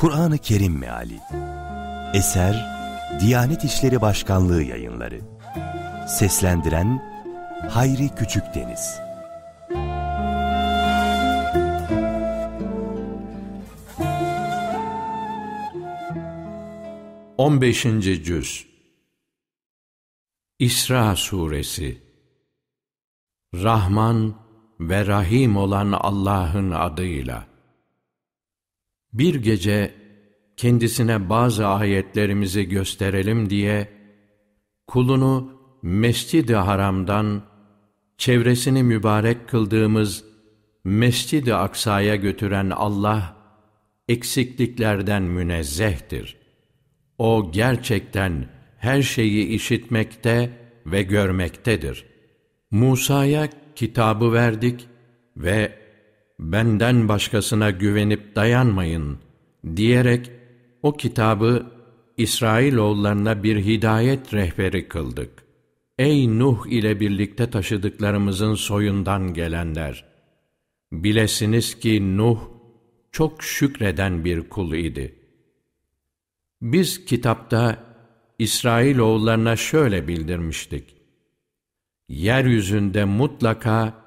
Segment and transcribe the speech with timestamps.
[0.00, 1.20] Kur'an-ı Kerim Meali.
[2.14, 2.66] Eser
[3.20, 5.20] Diyanet İşleri Başkanlığı Yayınları.
[6.08, 7.02] Seslendiren
[7.70, 9.00] Hayri Küçükdeniz
[17.36, 17.82] 15.
[18.24, 18.66] Cüz.
[20.58, 22.02] İsra Suresi.
[23.54, 24.34] Rahman
[24.80, 27.46] ve Rahim olan Allah'ın adıyla.
[29.12, 29.99] Bir gece
[30.60, 33.88] kendisine bazı ayetlerimizi gösterelim diye
[34.86, 37.42] kulunu Mescid-i Haram'dan
[38.18, 40.24] çevresini mübarek kıldığımız
[40.84, 43.36] Mescid-i Aksa'ya götüren Allah
[44.08, 46.36] eksikliklerden münezzehtir.
[47.18, 48.48] O gerçekten
[48.78, 50.50] her şeyi işitmekte
[50.86, 52.04] ve görmektedir.
[52.70, 54.88] Musa'ya kitabı verdik
[55.36, 55.72] ve
[56.38, 59.18] benden başkasına güvenip dayanmayın
[59.76, 60.39] diyerek
[60.82, 61.66] o kitabı
[62.16, 65.44] İsrailoğullarına bir hidayet rehberi kıldık.
[65.98, 70.04] Ey Nuh ile birlikte taşıdıklarımızın soyundan gelenler!
[70.92, 72.38] Bilesiniz ki Nuh
[73.12, 75.14] çok şükreden bir kul idi.
[76.62, 77.84] Biz kitapta
[78.38, 80.96] İsrailoğullarına şöyle bildirmiştik.
[82.08, 84.04] Yeryüzünde mutlaka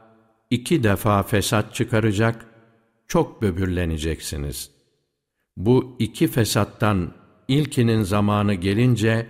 [0.49, 2.45] iki defa fesat çıkaracak,
[3.07, 4.72] çok böbürleneceksiniz.
[5.57, 7.13] Bu iki fesattan
[7.47, 9.27] ilkinin zamanı gelince,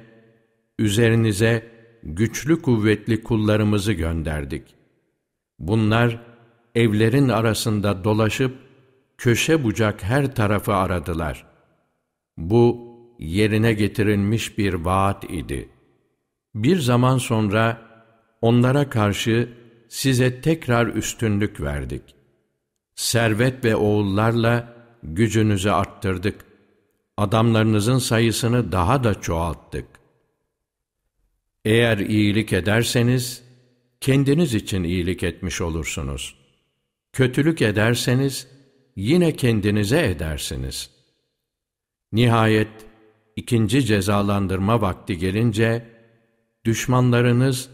[0.79, 1.71] üzerinize
[2.03, 4.63] güçlü kuvvetli kullarımızı gönderdik.
[5.59, 6.19] Bunlar
[6.75, 8.55] evlerin arasında dolaşıp
[9.17, 11.45] köşe bucak her tarafı aradılar.
[12.37, 15.69] Bu yerine getirilmiş bir vaat idi.
[16.55, 17.81] Bir zaman sonra
[18.41, 19.49] onlara karşı
[19.89, 22.15] size tekrar üstünlük verdik.
[22.95, 26.45] Servet ve oğullarla gücünüzü arttırdık.
[27.17, 29.85] Adamlarınızın sayısını daha da çoğalttık.
[31.65, 33.43] Eğer iyilik ederseniz,
[34.01, 36.35] kendiniz için iyilik etmiş olursunuz.
[37.13, 38.47] Kötülük ederseniz,
[38.95, 40.89] yine kendinize edersiniz.
[42.11, 42.71] Nihayet,
[43.35, 45.85] ikinci cezalandırma vakti gelince,
[46.65, 47.69] düşmanlarınız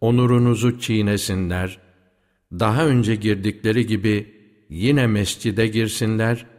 [0.00, 1.78] onurunuzu çiğnesinler,
[2.52, 4.34] daha önce girdikleri gibi
[4.68, 6.51] yine mescide girsinler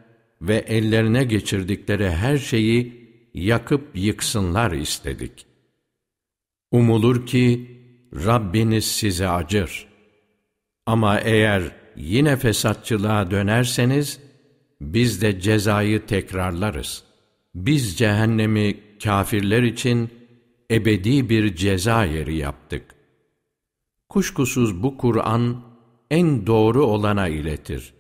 [0.44, 5.46] ve ellerine geçirdikleri her şeyi yakıp yıksınlar istedik.
[6.72, 7.72] Umulur ki
[8.26, 9.88] Rabbiniz size acır.
[10.86, 11.64] Ama eğer
[11.96, 14.20] yine fesatçılığa dönerseniz,
[14.82, 17.14] biz de cezayı tekrarlarız.''
[17.56, 20.10] biz cehennemi kafirler için
[20.72, 22.96] ebedi bir ceza yeri yaptık.
[24.10, 25.62] Kuşkusuz bu Kur'an
[26.12, 27.94] en doğru olana iletir.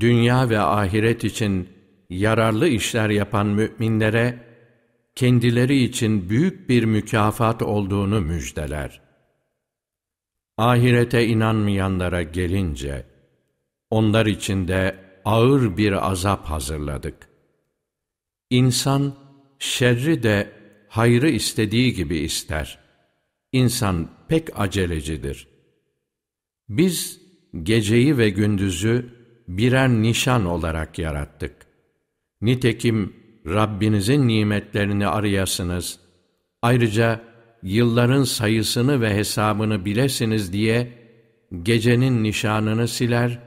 [0.00, 1.68] Dünya ve ahiret için
[2.10, 4.38] yararlı işler yapan müminlere
[5.14, 9.00] kendileri için büyük bir mükafat olduğunu müjdeler.
[10.58, 13.06] Ahirete inanmayanlara gelince
[13.90, 17.34] onlar için de ağır bir azap hazırladık.''
[18.50, 19.14] İnsan
[19.58, 20.52] şerri de
[20.88, 22.78] hayrı istediği gibi ister.
[23.52, 25.48] İnsan pek acelecidir.
[26.68, 27.20] Biz
[27.62, 29.13] geceyi ve gündüzü
[29.48, 31.56] birer nişan olarak yarattık.
[32.42, 33.12] Nitekim
[33.46, 36.00] Rabbinizin nimetlerini arayasınız,
[36.62, 37.20] ayrıca
[37.62, 40.92] yılların sayısını ve hesabını bilesiniz diye
[41.62, 43.38] gecenin nişanını siler,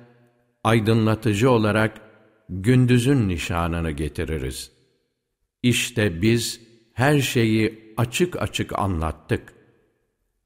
[0.63, 2.01] aydınlatıcı olarak
[2.49, 4.77] gündüzün nişanını getiririz.''
[5.63, 6.61] İşte biz
[6.93, 9.53] her şeyi açık açık anlattık.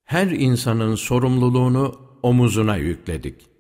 [0.04, 3.51] Her insanın sorumluluğunu omuzuna yükledik.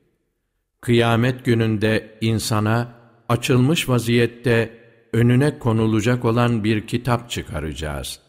[0.82, 2.94] Kıyamet gününde insana
[3.30, 4.78] açılmış vaziyette
[5.14, 8.20] önüne konulacak olan bir kitap çıkaracağız.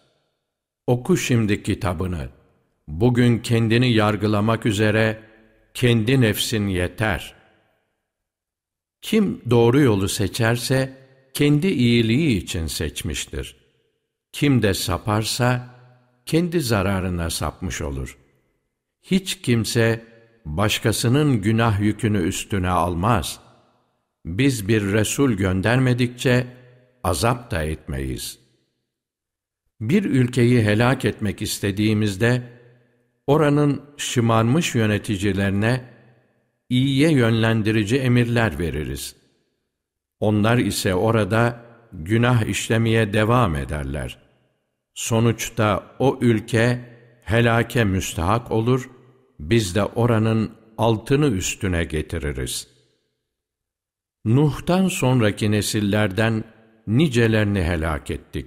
[0.86, 2.28] Oku şimdi kitabını.
[2.88, 5.22] Bugün kendini yargılamak üzere
[5.74, 7.34] kendi nefsin yeter.
[9.02, 10.96] Kim doğru yolu seçerse,
[11.34, 13.56] kendi iyiliği için seçmiştir.
[14.32, 15.68] Kim de saparsa,
[16.26, 18.18] kendi zararına sapmış olur.
[19.02, 20.11] Hiç kimse,
[20.44, 23.40] başkasının günah yükünü üstüne almaz.
[24.24, 26.46] Biz bir Resul göndermedikçe,
[27.04, 28.38] azap da etmeyiz.
[29.80, 32.42] Bir ülkeyi helak etmek istediğimizde,
[33.26, 35.84] oranın şımarmış yöneticilerine,
[36.68, 39.22] iyiye yönlendirici emirler veririz.''
[40.22, 41.60] Onlar ise orada
[41.92, 44.18] günah işlemeye devam ederler.
[44.94, 46.80] Sonuçta o ülke
[47.24, 48.90] helake müstahak olur,
[49.50, 52.68] biz de oranın altını üstüne getiririz.
[54.24, 56.44] Nuh'tan sonraki nesillerden
[56.86, 58.46] nicelerini helak ettik.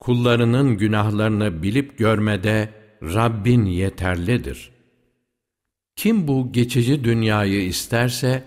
[0.00, 2.68] Kullarının günahlarını bilip görmede
[3.02, 4.70] Rabbin yeterlidir.
[5.96, 8.44] Kim bu geçici dünyayı isterse,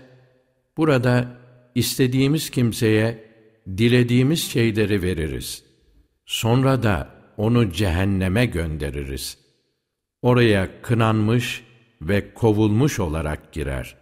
[0.76, 1.36] burada
[1.74, 3.24] istediğimiz kimseye
[3.66, 5.64] dilediğimiz şeyleri veririz.
[6.26, 9.41] Sonra da onu cehenneme göndeririz.
[10.22, 11.64] Oraya kınanmış
[12.02, 13.96] ve kovulmuş olarak girer.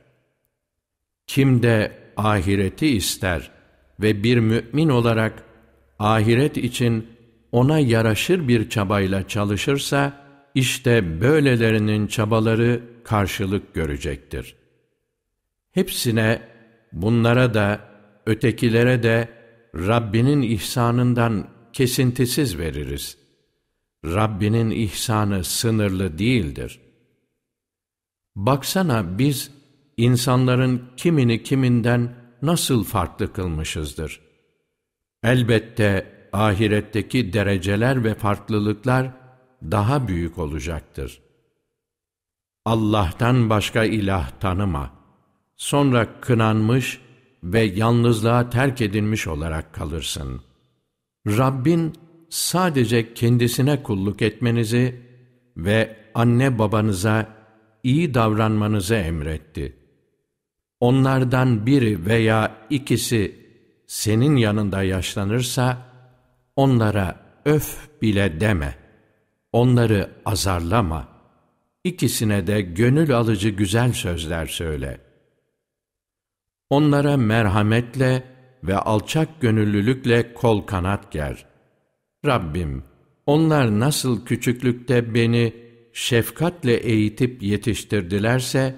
[1.27, 3.51] Kim de ahireti ister
[4.01, 5.45] ve bir mümin olarak
[5.99, 7.07] ahiret için
[7.53, 10.13] ona yaraşır bir çabayla çalışırsa,
[10.55, 14.57] işte böylelerinin çabaları karşılık görecektir.
[15.73, 16.43] Hepsine,
[16.93, 17.81] bunlara da,
[18.27, 19.29] ötekilere de
[19.75, 23.20] Rabbinin ihsanından kesintisiz veririz.
[24.05, 26.81] Rabbinin ihsanı sınırlı değildir.
[28.37, 29.51] Baksana biz
[29.97, 34.21] insanların kimini kiminden nasıl farklı kılmışızdır.
[35.23, 39.11] Elbette ahiretteki dereceler ve farklılıklar
[39.63, 41.21] daha büyük olacaktır.
[42.65, 44.91] Allah'tan başka ilah tanıma.
[45.57, 47.01] Sonra kınanmış
[47.43, 50.43] ve yalnızlığa terk edilmiş olarak kalırsın.
[51.27, 51.93] Rabbin
[52.31, 55.01] sadece kendisine kulluk etmenizi
[55.57, 57.29] ve anne babanıza
[57.83, 59.77] iyi davranmanızı emretti.
[60.81, 63.41] Onlardan biri veya ikisi
[63.87, 65.79] senin yanında yaşlanırsa,
[66.57, 68.75] onlara öf bile deme.
[69.53, 71.09] Onları azarlama.
[71.85, 75.01] İkisine de gönül alıcı güzel sözler söyle.
[76.71, 78.25] Onlara merhametle
[78.65, 81.50] ve alçak gönüllülükle kol kanat ger.
[82.27, 82.85] Rabbim,
[83.27, 85.55] onlar nasıl küçüklükte beni
[85.93, 88.77] şefkatle eğitip yetiştirdilerse,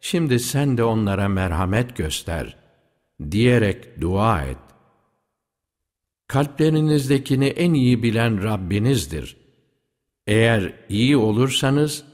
[0.00, 2.56] şimdi sen de onlara merhamet göster,
[3.30, 4.58] diyerek dua et.
[6.26, 9.36] Kalplerinizdekini en iyi bilen Rabbinizdir.
[10.26, 12.04] Eğer iyi olursanız,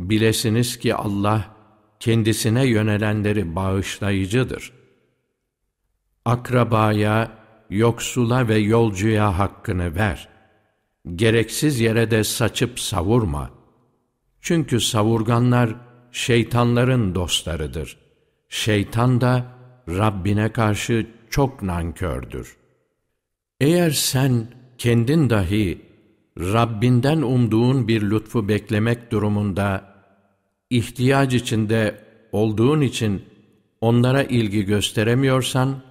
[0.00, 1.56] bilesiniz ki Allah,
[2.00, 4.72] kendisine yönelenleri bağışlayıcıdır.
[6.24, 7.41] Akrabaya,
[7.72, 10.28] yoksula ve yolcuya hakkını ver.
[11.14, 13.50] Gereksiz yere de saçıp savurma.
[14.40, 15.74] Çünkü savurganlar
[16.12, 17.98] şeytanların dostlarıdır.
[18.48, 19.46] Şeytan da
[19.88, 22.56] Rabbine karşı çok nankördür.
[23.60, 24.46] Eğer sen
[24.78, 25.82] kendin dahi
[26.38, 29.94] Rabbinden umduğun bir lütfu beklemek durumunda
[30.70, 33.22] ihtiyaç içinde olduğun için
[33.80, 35.82] onlara ilgi gösteremiyorsan,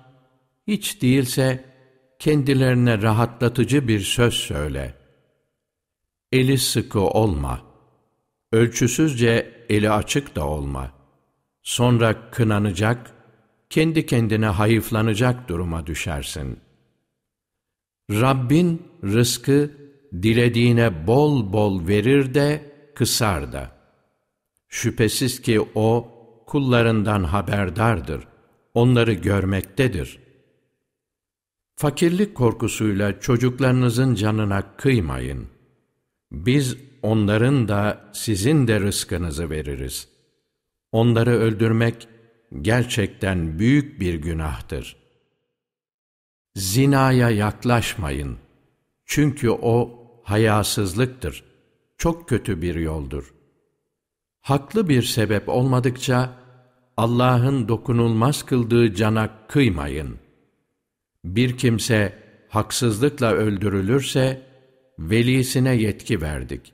[0.67, 1.70] hiç değilse
[2.21, 4.93] kendilerine rahatlatıcı bir söz söyle.
[6.31, 7.61] Eli sıkı olma.
[8.51, 10.91] Ölçüsüzce eli açık da olma.
[11.63, 13.13] Sonra kınanacak,
[13.69, 16.59] kendi kendine hayıflanacak duruma düşersin.
[18.11, 19.71] Rabbin rızkı
[20.13, 23.71] dilediğine bol bol verir de kısar da.
[24.69, 26.07] Şüphesiz ki O
[26.47, 28.27] kullarından haberdardır,
[28.73, 30.20] onları görmektedir.
[31.81, 35.47] Fakirlik korkusuyla çocuklarınızın canına kıymayın.
[36.31, 40.07] Biz onların da sizin de rızkınızı veririz.
[40.91, 42.07] Onları öldürmek
[42.61, 44.95] gerçekten büyük bir günahtır.
[46.55, 48.37] Zinaya yaklaşmayın.
[49.05, 51.43] Çünkü o hayasızlıktır.
[51.97, 53.33] Çok kötü bir yoldur.
[54.41, 56.29] Haklı bir sebep olmadıkça
[56.97, 60.19] Allah'ın dokunulmaz kıldığı cana kıymayın.
[61.23, 62.13] Bir kimse
[62.49, 64.41] haksızlıkla öldürülürse
[64.99, 66.73] velisine yetki verdik.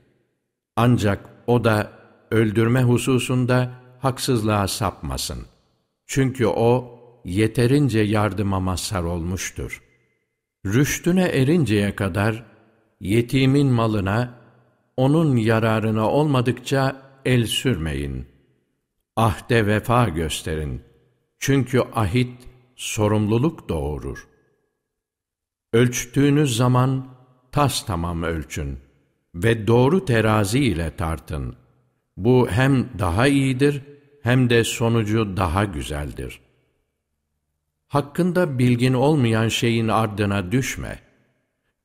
[0.76, 1.92] Ancak o da
[2.30, 5.46] öldürme hususunda haksızlığa sapmasın.
[6.06, 9.82] Çünkü o yeterince yardıma mazhar olmuştur.
[10.66, 12.44] Rüştüne erinceye kadar
[13.00, 14.34] yetimin malına,
[14.96, 18.26] onun yararına olmadıkça el sürmeyin.
[19.16, 20.82] Ahde vefa gösterin.
[21.38, 22.32] Çünkü ahit
[22.76, 24.27] sorumluluk doğurur.
[25.72, 27.06] Ölçtüğünüz zaman
[27.52, 28.78] tas tamam ölçün
[29.34, 31.56] ve doğru terazi ile tartın.
[32.16, 33.82] Bu hem daha iyidir
[34.22, 36.40] hem de sonucu daha güzeldir.
[37.88, 41.08] Hakkında bilgin olmayan şeyin ardına düşme.''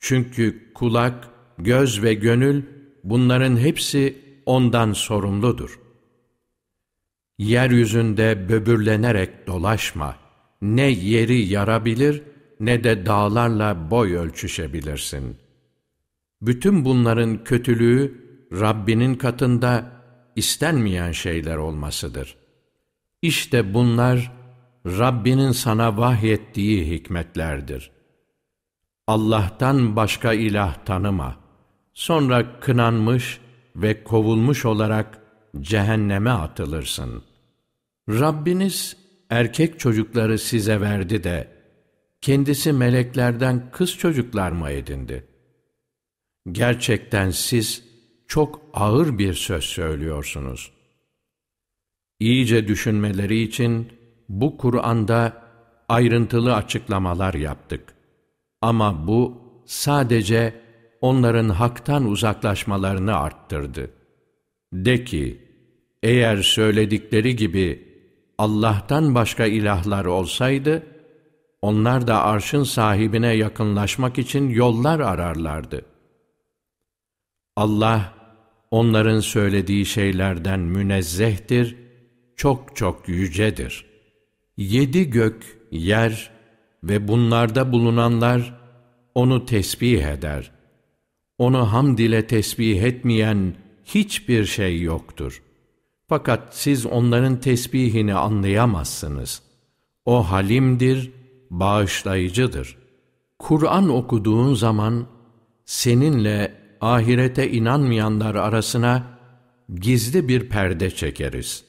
[0.05, 2.63] Çünkü kulak, göz ve gönül
[3.03, 5.79] bunların hepsi ondan sorumludur.
[7.37, 10.15] Yeryüzünde böbürlenerek dolaşma.
[10.61, 12.23] Ne yeri yarabilir
[12.65, 15.37] ne de dağlarla boy ölçüşebilirsin.
[16.41, 19.91] Bütün bunların kötülüğü Rabbinin katında
[20.35, 22.35] istenmeyen şeyler olmasıdır.
[23.21, 24.31] İşte bunlar
[24.85, 27.91] Rabbinin sana vahyettiği hikmetlerdir.
[29.07, 31.35] Allah'tan başka ilah tanıma.
[31.93, 33.39] Sonra kınanmış
[33.75, 35.19] ve kovulmuş olarak
[35.61, 37.23] cehenneme atılırsın.
[38.09, 38.97] Rabbiniz
[39.29, 41.47] erkek çocukları size verdi de,
[42.23, 45.27] kendisi meleklerden kız çocuklar mı edindi?
[46.51, 47.83] Gerçekten siz
[48.27, 50.71] çok ağır bir söz söylüyorsunuz.
[52.19, 53.87] İyice düşünmeleri için
[54.29, 55.43] bu Kur'an'da
[55.89, 57.95] ayrıntılı açıklamalar yaptık.
[58.61, 60.61] Ama bu sadece
[61.01, 63.91] onların haktan uzaklaşmalarını arttırdı.
[64.73, 65.41] De ki,
[66.03, 67.87] eğer söyledikleri gibi
[68.37, 70.92] Allah'tan başka ilahlar olsaydı,
[71.63, 75.85] onlar da arşın sahibine yakınlaşmak için yollar ararlardı.
[77.55, 78.13] Allah,
[78.71, 81.75] onların söylediği şeylerden münezzehtir,
[82.35, 83.85] çok çok yücedir.
[84.57, 86.31] Yedi gök, yer
[86.83, 88.59] ve bunlarda bulunanlar
[89.15, 90.51] onu tesbih eder.
[91.37, 93.55] Onu hamd ile tesbih etmeyen
[93.85, 95.43] hiçbir şey yoktur.
[96.09, 99.41] Fakat siz onların tesbihini anlayamazsınız.
[100.05, 101.22] O halimdir,
[101.59, 102.77] bağışlayıcıdır.
[103.39, 105.07] Kur'an okuduğun zaman
[105.65, 109.03] seninle ahirete inanmayanlar arasına
[109.75, 111.65] gizli bir perde çekeriz.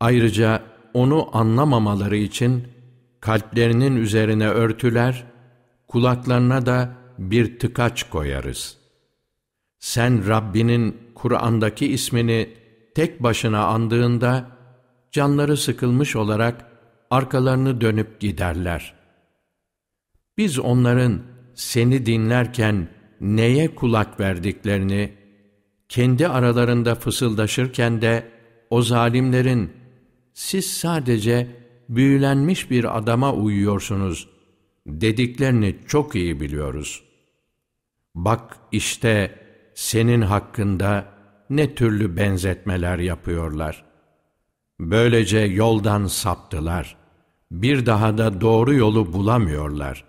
[0.00, 0.62] Ayrıca
[0.94, 2.68] onu anlamamaları için
[3.20, 5.24] kalplerinin üzerine örtüler,
[5.88, 8.76] kulaklarına da bir tıkaç koyarız.
[9.78, 12.48] Sen Rabbinin Kur'an'daki ismini
[12.94, 14.46] tek başına andığında,
[15.10, 16.71] canları sıkılmış olarak
[17.12, 18.94] arkalarını dönüp giderler.
[20.38, 21.22] Biz onların
[21.54, 22.88] seni dinlerken
[23.20, 25.12] neye kulak verdiklerini,
[25.88, 28.28] kendi aralarında fısıldaşırken de
[28.70, 29.70] o zalimlerin
[30.34, 31.48] siz sadece
[31.88, 34.28] büyülenmiş bir adama uyuyorsunuz
[34.86, 37.02] dediklerini çok iyi biliyoruz.
[38.14, 39.38] Bak işte
[39.74, 41.04] senin hakkında
[41.50, 43.84] ne türlü benzetmeler yapıyorlar.
[44.80, 47.01] Böylece yoldan saptılar.
[47.52, 50.04] Bir daha da doğru yolu bulamıyorlar.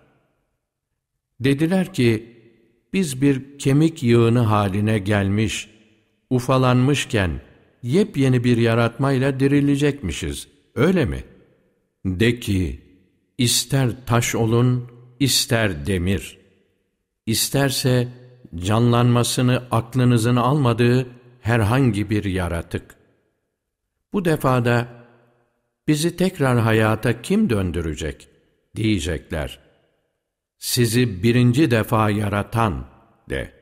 [1.40, 2.38] Dediler ki,
[2.94, 5.70] biz bir kemik yığını haline gelmiş,
[6.30, 7.42] ufalanmışken
[7.84, 10.48] yepyeni bir yaratmayla dirilecekmişiz.
[10.76, 11.24] Öyle mi?
[12.06, 12.82] De ki,
[13.38, 16.38] ister taş olun, ister demir.
[17.26, 18.08] İsterse
[18.56, 21.08] canlanmasını aklınızın almadığı
[21.42, 22.96] herhangi bir yaratık.
[24.14, 25.03] Bu defada
[25.88, 28.30] bizi tekrar hayata kim döndürecek
[28.76, 29.60] diyecekler.
[30.58, 32.86] Sizi birinci defa yaratan
[33.30, 33.54] de.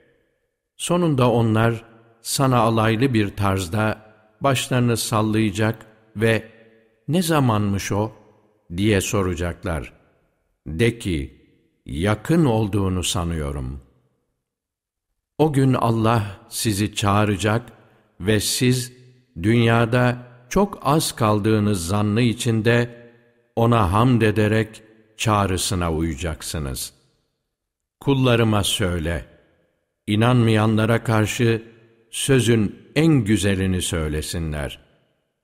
[0.77, 1.85] Sonunda onlar
[2.21, 5.85] sana alaylı bir tarzda başlarını sallayacak
[6.15, 6.51] ve
[7.07, 8.11] ne zamanmış o
[8.77, 9.93] diye soracaklar.
[10.67, 11.41] De ki,
[11.85, 13.81] yakın olduğunu sanıyorum.
[15.37, 17.71] O gün Allah sizi çağıracak
[18.19, 18.93] ve siz
[19.43, 23.09] dünyada çok az kaldığınız zannı içinde
[23.55, 24.83] ona hamd ederek
[25.17, 26.93] çağrısına uyacaksınız.
[27.99, 29.25] Kullarıma söyle,
[30.07, 31.63] inanmayanlara karşı
[32.09, 34.79] sözün en güzelini söylesinler.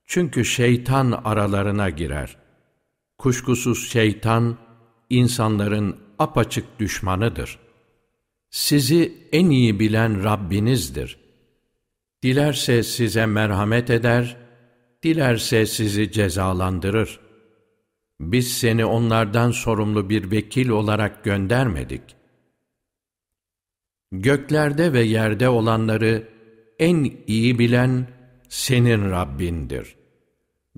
[0.05, 2.37] Çünkü şeytan aralarına girer.
[3.17, 4.57] Kuşkusuz şeytan,
[5.09, 7.59] insanların apaçık düşmanıdır.
[8.49, 11.19] Sizi en iyi bilen Rabbinizdir.
[12.23, 14.46] Dilerse size merhamet eder,
[15.03, 17.19] dilerse sizi cezalandırır.
[18.19, 22.01] Biz seni onlardan sorumlu bir vekil olarak göndermedik.
[24.11, 26.27] Göklerde ve yerde olanları
[26.79, 28.07] en iyi bilen
[28.49, 29.95] senin Rabbindir.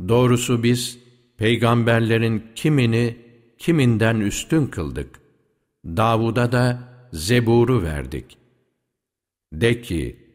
[0.08, 1.00] Doğrusu biz
[1.38, 3.18] peygamberlerin kimini
[3.58, 5.20] kiminden üstün kıldık.
[5.86, 6.80] Davud'a da
[7.14, 8.38] Zebur'u verdik.
[9.54, 10.30] De ki,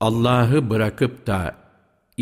[0.00, 1.61] Allah'ı bırakıp da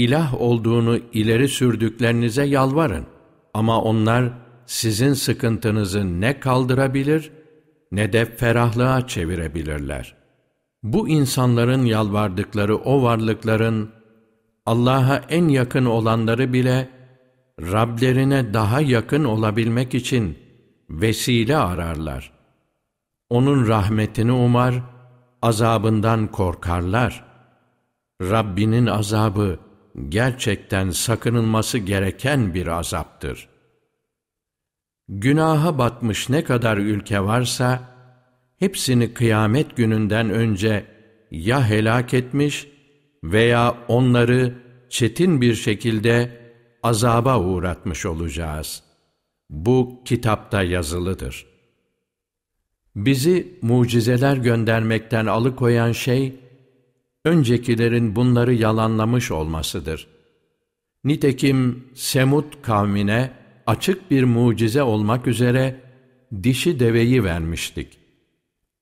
[0.01, 3.07] ilah olduğunu ileri sürdüklerinize yalvarın.
[3.55, 4.33] Ama onlar
[4.67, 7.33] sizin sıkıntınızı ne kaldırabilir
[7.93, 10.15] ne de ferahlığa çevirebilirler.
[10.83, 13.91] Bu insanların yalvardıkları o varlıkların
[14.67, 16.89] Allah'a en yakın olanları bile
[17.61, 20.39] Rablerine daha yakın olabilmek için
[20.91, 22.33] vesile ararlar.
[23.31, 24.83] Onun rahmetini umar,
[25.43, 27.25] azabından korkarlar.
[28.23, 29.59] Rabbinin azabı
[30.09, 33.49] gerçekten sakınılması gereken bir azaptır.
[35.09, 37.83] Günaha batmış ne kadar ülke varsa,
[38.59, 40.85] hepsini kıyamet gününden önce
[41.31, 42.67] ya helak etmiş
[43.25, 44.55] veya onları
[44.89, 46.41] çetin bir şekilde
[46.83, 48.83] azaba uğratmış olacağız.
[49.51, 51.47] Bu kitapta yazılıdır.
[52.97, 56.41] Bizi mucizeler göndermekten alıkoyan şey,
[57.25, 60.07] öncekilerin bunları yalanlamış olmasıdır.
[61.05, 63.33] Nitekim Semud kavmine
[63.67, 65.81] açık bir mucize olmak üzere
[66.43, 67.99] dişi deveyi vermiştik.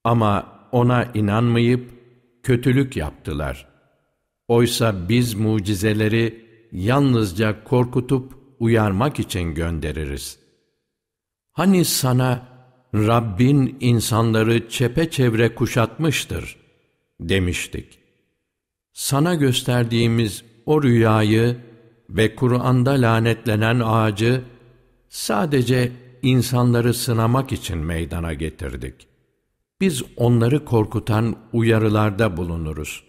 [0.04, 1.90] Ama ona inanmayıp
[2.42, 3.68] kötülük yaptılar.
[4.48, 10.38] Oysa biz mucizeleri yalnızca korkutup uyarmak için göndeririz.
[11.52, 12.48] Hani sana
[12.94, 16.56] Rabbin insanları çepeçevre kuşatmıştır
[17.20, 17.97] demiştik.
[18.98, 21.56] Sana gösterdiğimiz o rüyayı
[22.10, 24.42] ve Kur'an'da lanetlenen ağacı
[25.08, 29.08] sadece insanları sınamak için meydana getirdik.
[29.80, 33.04] Biz onları korkutan uyarılarda bulunuruz.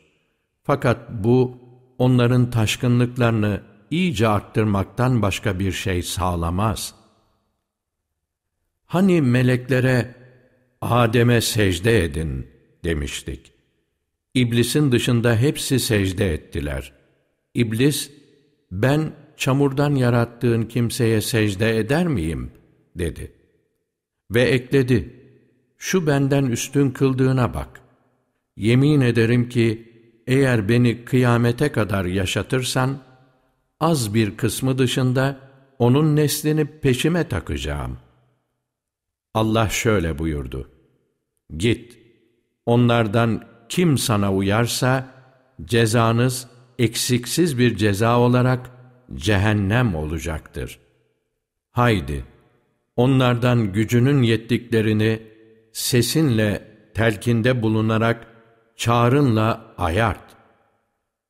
[0.63, 1.58] Fakat bu
[1.98, 6.96] onların taşkınlıklarını iyice arttırmaktan başka bir şey sağlamaz.
[8.86, 10.15] Hani meleklere
[10.81, 12.48] Adem'e secde edin
[12.84, 13.58] demiştik.
[14.33, 16.93] İblisin dışında hepsi secde ettiler.
[17.53, 18.12] İblis,
[18.71, 22.51] ben çamurdan yarattığın kimseye secde eder miyim?
[22.95, 23.31] dedi.
[24.31, 25.13] Ve ekledi,
[25.77, 27.81] şu benden üstün kıldığına bak.
[28.57, 29.93] Yemin ederim ki,
[30.27, 33.01] eğer beni kıyamete kadar yaşatırsan,
[33.79, 35.39] az bir kısmı dışında
[35.79, 37.98] onun neslini peşime takacağım.
[39.33, 40.69] Allah şöyle buyurdu.
[41.57, 41.98] Git,
[42.65, 45.07] onlardan kim sana uyarsa,
[45.65, 46.47] cezanız
[46.79, 48.71] eksiksiz bir ceza olarak
[49.15, 50.79] cehennem olacaktır.
[51.71, 52.25] Haydi,
[52.95, 55.21] onlardan gücünün yettiklerini
[55.73, 58.27] sesinle telkinde bulunarak
[58.75, 60.23] çağrınla ayart.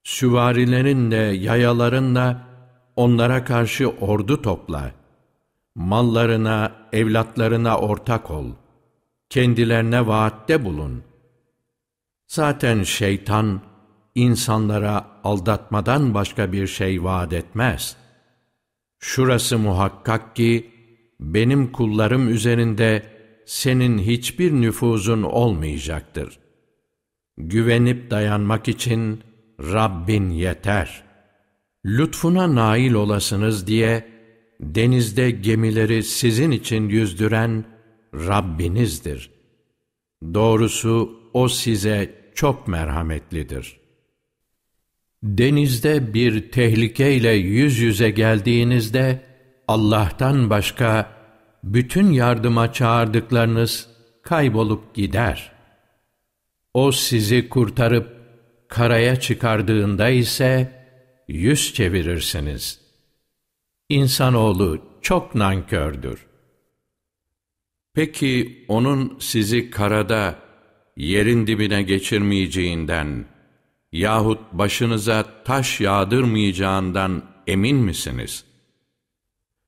[0.04, 2.48] Süvarilerinle, yayalarınla
[2.96, 4.92] onlara karşı ordu topla.
[5.76, 8.46] Mallarına, evlatlarına ortak ol.
[9.30, 11.09] Kendilerine vaatte bulun.
[12.30, 13.62] Zaten şeytan,
[14.16, 17.98] insanlara aldatmadan başka bir şey vaat etmez.
[19.00, 20.72] Şurası muhakkak ki,
[21.20, 23.04] benim kullarım üzerinde
[23.46, 26.40] senin hiçbir nüfuzun olmayacaktır.
[27.38, 29.24] Güvenip dayanmak için
[29.60, 31.04] Rabbin yeter.
[31.86, 34.08] Lütfuna nail olasınız diye
[34.60, 37.66] denizde gemileri sizin için yüzdüren
[38.14, 39.32] Rabbinizdir.
[40.34, 43.80] Doğrusu O size çok merhametlidir.
[45.24, 49.22] Denizde bir tehlikeyle yüz yüze geldiğinizde
[49.68, 51.12] Allah'tan başka
[51.64, 53.90] bütün yardıma çağırdıklarınız
[54.24, 55.52] kaybolup gider.
[56.74, 58.20] O sizi kurtarıp
[58.68, 60.86] karaya çıkardığında ise
[61.28, 62.80] yüz çevirirsiniz.
[63.90, 66.26] İnsanoğlu çok nankördür.
[67.94, 70.36] Peki onun sizi karada
[71.00, 73.26] yerin dibine geçirmeyeceğinden
[73.92, 78.44] yahut başınıza taş yağdırmayacağından emin misiniz?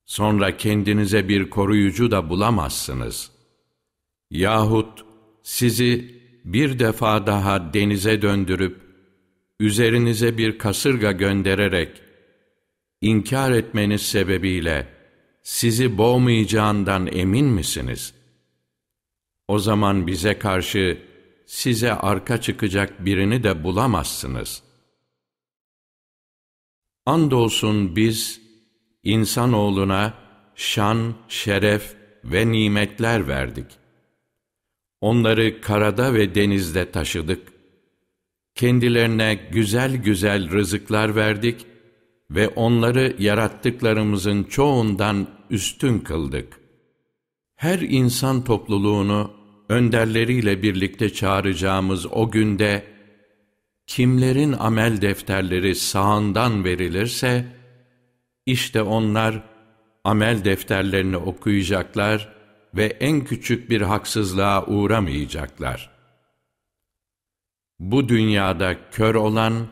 [0.06, 3.32] Sonra kendinize bir koruyucu da bulamazsınız.
[4.32, 5.06] Yahut
[5.44, 8.82] sizi bir defa daha denize döndürüp
[9.60, 12.02] üzerinize bir kasırga göndererek
[13.02, 14.88] inkar etmeniz sebebiyle
[15.44, 18.13] sizi boğmayacağından emin misiniz?
[19.48, 21.11] O zaman bize karşı
[21.52, 24.64] size arka çıkacak birini de bulamazsınız.
[27.06, 28.42] Andolsun biz
[29.04, 30.14] insanoğluna
[30.56, 33.66] şan, şeref ve nimetler verdik.
[35.02, 37.54] Onları karada ve denizde taşıdık.
[38.56, 41.66] Kendilerine güzel güzel rızıklar verdik
[42.30, 46.60] ve onları yarattıklarımızın çoğundan üstün kıldık.
[47.56, 49.40] Her insan topluluğunu
[49.72, 52.84] önderleriyle birlikte çağıracağımız o günde,
[53.88, 57.46] kimlerin amel defterleri sağından verilirse,
[58.46, 59.44] işte onlar
[60.04, 62.34] amel defterlerini okuyacaklar
[62.74, 65.90] ve en küçük bir haksızlığa uğramayacaklar.
[67.80, 69.68] Bu dünyada kör olan,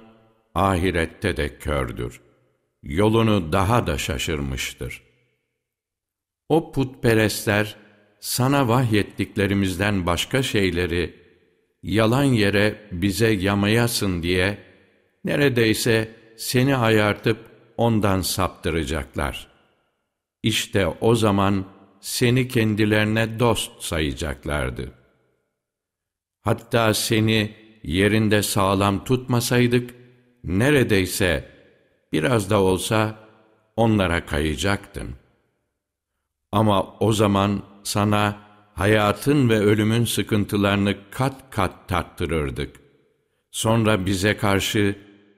[0.55, 2.21] ahirette de kördür.
[2.83, 5.03] Yolunu daha da şaşırmıştır.
[6.49, 7.75] O putperestler,
[8.19, 11.15] sana vahyettiklerimizden başka şeyleri
[11.83, 14.57] yalan yere bize yamayasın diye
[15.25, 17.37] neredeyse seni ayartıp
[17.77, 19.47] ondan saptıracaklar.
[20.43, 21.65] İşte o zaman
[22.01, 24.91] seni kendilerine dost sayacaklardı.
[26.41, 29.95] Hatta seni yerinde sağlam tutmasaydık,
[30.43, 31.51] neredeyse
[32.13, 33.19] biraz da olsa
[33.75, 35.15] onlara kayacaktın.
[36.51, 38.37] Ama o zaman sana
[38.73, 42.75] hayatın ve ölümün sıkıntılarını kat kat tattırırdık.
[43.51, 44.95] Sonra bize karşı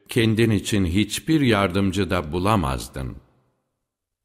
[0.10, 3.16] kendin için hiçbir yardımcı da bulamazdın.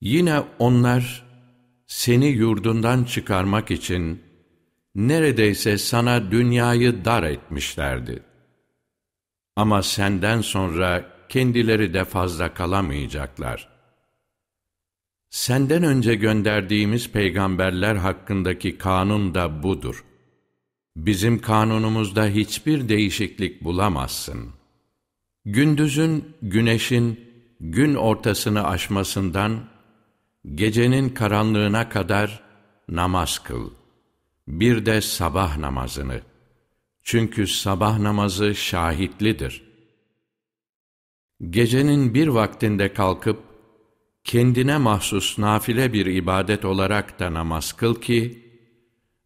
[0.00, 1.26] Yine onlar
[1.87, 4.22] seni yurdundan çıkarmak için
[4.94, 8.22] neredeyse sana dünyayı dar etmişlerdi.
[9.57, 13.75] Ama senden sonra kendileri de fazla kalamayacaklar.
[15.37, 20.05] Senden önce gönderdiğimiz peygamberler hakkındaki kanun da budur.
[20.96, 24.51] Bizim kanunumuzda hiçbir değişiklik bulamazsın.
[25.44, 27.20] Gündüzün, güneşin
[27.61, 29.64] gün ortasını aşmasından,
[30.55, 32.42] gecenin karanlığına kadar
[32.88, 33.70] namaz kıl.
[34.49, 36.20] Bir de sabah namazını.
[37.03, 39.62] Çünkü sabah namazı şahitlidir.
[41.51, 43.45] Gecenin bir vaktinde kalkıp,
[44.26, 48.42] kendine mahsus nafile bir ibadet olarak da namaz kıl ki,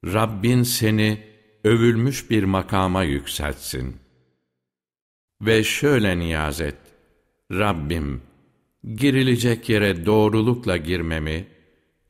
[0.04, 1.26] Rabbin seni
[1.64, 3.96] övülmüş bir makama yükseltsin.
[5.40, 6.78] Ve şöyle niyaz et,
[7.52, 8.22] Rabbim,
[8.94, 11.48] girilecek yere doğrulukla girmemi,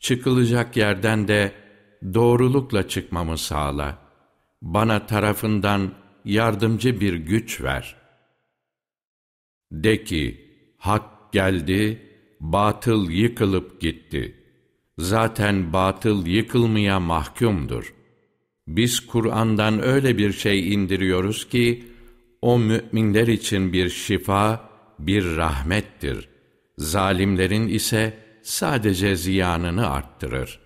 [0.01, 1.53] çıkılacak yerden de
[2.15, 3.99] doğrulukla çıkmamı sağla.
[4.63, 5.93] Bana tarafından
[6.25, 7.97] yardımcı bir güç ver.
[9.73, 12.10] De ki, hak geldi,
[12.41, 14.37] batıl yıkılıp gitti.
[14.99, 17.95] Zaten batıl yıkılmaya mahkumdur.
[18.67, 21.85] Biz Kur'an'dan öyle bir şey indiriyoruz ki,
[22.43, 26.29] o müminler için bir şifa, bir rahmettir.
[26.79, 30.61] Zalimlerin ise sadece ziyanını arttırır.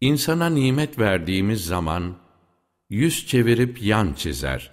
[0.00, 2.16] İnsana nimet verdiğimiz zaman,
[2.90, 4.70] yüz çevirip yan çizer.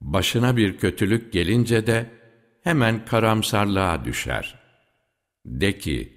[0.00, 2.10] Başına bir kötülük gelince de,
[2.64, 4.58] hemen karamsarlığa düşer.
[5.44, 6.12] De ki,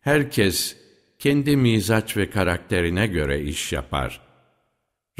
[0.00, 0.76] herkes
[1.18, 4.20] kendi mizaç ve karakterine göre iş yapar.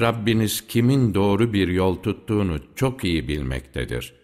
[0.00, 4.14] Rabbiniz kimin doğru bir yol tuttuğunu çok iyi bilmektedir.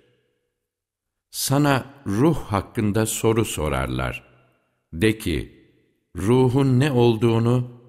[1.31, 4.25] Sana ruh hakkında soru sorarlar.
[4.93, 5.53] De ki,
[6.17, 7.81] ruhun ne olduğunu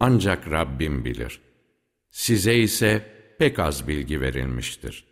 [0.00, 1.40] ancak Rabbim bilir.
[2.10, 5.04] Size ise pek az bilgi verilmiştir.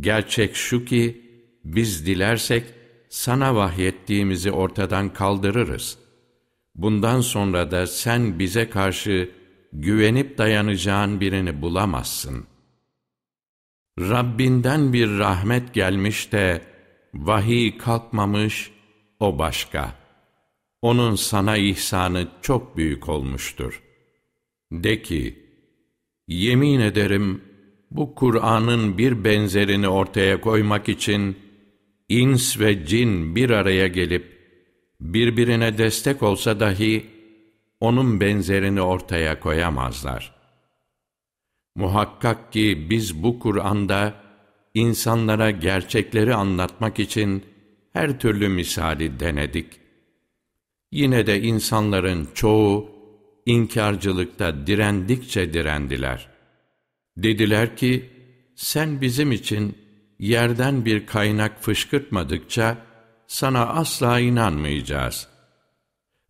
[0.00, 1.29] Gerçek şu ki,
[1.64, 2.64] biz dilersek
[3.08, 5.98] sana vahyettiğimizi ortadan kaldırırız.
[6.74, 9.30] Bundan sonra da sen bize karşı
[9.72, 12.46] güvenip dayanacağın birini bulamazsın.
[14.00, 16.62] Rabbinden bir rahmet gelmiş de
[17.14, 18.70] vahiy kalkmamış,
[19.20, 19.94] o başka.
[20.82, 23.82] Onun sana ihsanı çok büyük olmuştur.
[24.72, 25.46] De ki,
[26.28, 27.44] yemin ederim
[27.90, 31.49] bu Kur'an'ın bir benzerini ortaya koymak için
[32.10, 34.38] ins ve cin bir araya gelip
[35.00, 37.06] birbirine destek olsa dahi
[37.80, 40.34] onun benzerini ortaya koyamazlar.
[41.74, 44.14] Muhakkak ki biz bu Kur'an'da
[44.74, 47.44] insanlara gerçekleri anlatmak için
[47.92, 49.66] her türlü misali denedik.
[50.92, 52.90] Yine de insanların çoğu
[53.46, 56.28] inkarcılıkta direndikçe direndiler.
[57.16, 58.10] Dediler ki,
[58.56, 59.76] sen bizim için
[60.20, 62.76] yerden bir kaynak fışkırtmadıkça
[63.26, 65.28] sana asla inanmayacağız.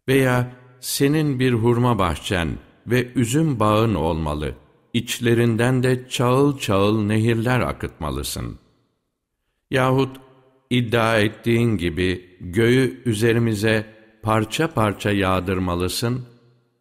[0.09, 2.48] Veya senin bir hurma bahçen
[2.87, 4.55] ve üzüm bağın olmalı.
[4.92, 8.59] İçlerinden de çağıl çağıl nehirler akıtmalısın.
[9.70, 10.16] Yahut
[10.70, 13.87] iddia ettiğin gibi göğü üzerimize
[14.22, 16.26] parça parça yağdırmalısın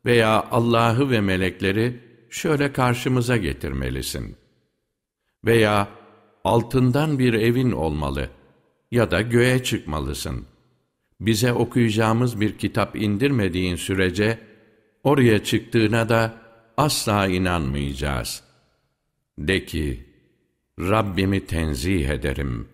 [0.05, 4.35] veya Allah'ı ve melekleri şöyle karşımıza getirmelisin.
[5.45, 5.98] Veya
[6.49, 8.29] altından bir evin olmalı
[8.91, 10.45] ya da göğe çıkmalısın.
[11.19, 14.39] Bize okuyacağımız bir kitap indirmediğin sürece
[15.03, 16.33] oraya çıktığına da
[16.77, 18.43] asla inanmayacağız.
[19.38, 20.05] De ki,
[20.79, 22.67] Rabbimi tenzih ederim.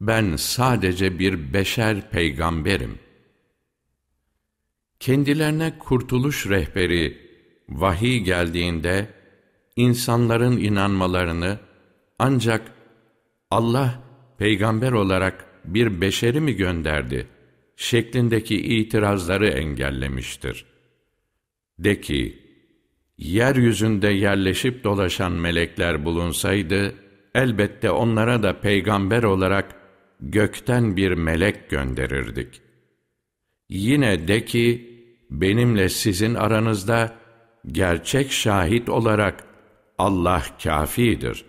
[0.00, 2.98] Ben sadece bir beşer peygamberim.
[5.00, 7.18] Kendilerine kurtuluş rehberi,
[7.68, 9.08] vahiy geldiğinde,
[9.76, 11.58] insanların inanmalarını
[12.18, 12.77] ancak
[13.50, 14.02] Allah
[14.38, 17.26] peygamber olarak bir beşeri mi gönderdi
[17.78, 20.64] şeklindeki itirazları engellemiştir.
[21.78, 22.38] De ki,
[23.18, 26.94] yeryüzünde yerleşip dolaşan melekler bulunsaydı,
[27.34, 29.74] elbette onlara da peygamber olarak
[30.20, 32.60] gökten bir melek gönderirdik.
[33.68, 34.90] Yine de ki,
[35.30, 37.16] benimle sizin aranızda
[37.66, 39.44] gerçek şahit olarak
[39.98, 41.44] Allah kafidir.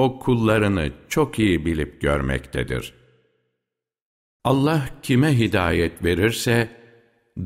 [0.00, 2.94] O kullarını çok iyi bilip görmektedir.
[4.44, 6.68] Allah kime hidayet verirse,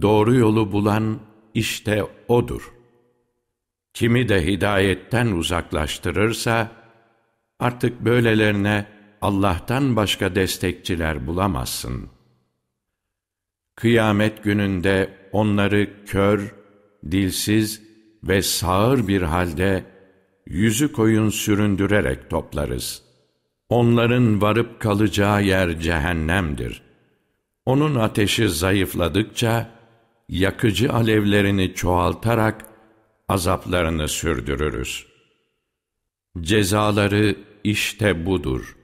[0.03, 1.21] doğru yolu bulan
[1.55, 2.73] işte O'dur.
[3.95, 6.73] kimi de hidayetten uzaklaştırırsa,
[7.59, 8.87] artık böylelerine
[9.21, 12.11] Allah'tan başka destekçiler bulamazsın.
[13.77, 16.55] Kıyamet gününde onları kör,
[17.11, 17.83] dilsiz
[18.25, 19.94] ve sağır bir halde
[20.47, 23.03] yüzü koyun süründürerek toplarız.
[23.69, 26.83] Onların varıp kalacağı yer cehennemdir.
[27.67, 29.71] Onun ateşi zayıfladıkça,
[30.29, 32.65] yakıcı alevlerini çoğaltarak
[33.29, 35.07] azaplarını sürdürürüz.
[36.41, 38.77] Cezaları işte budur.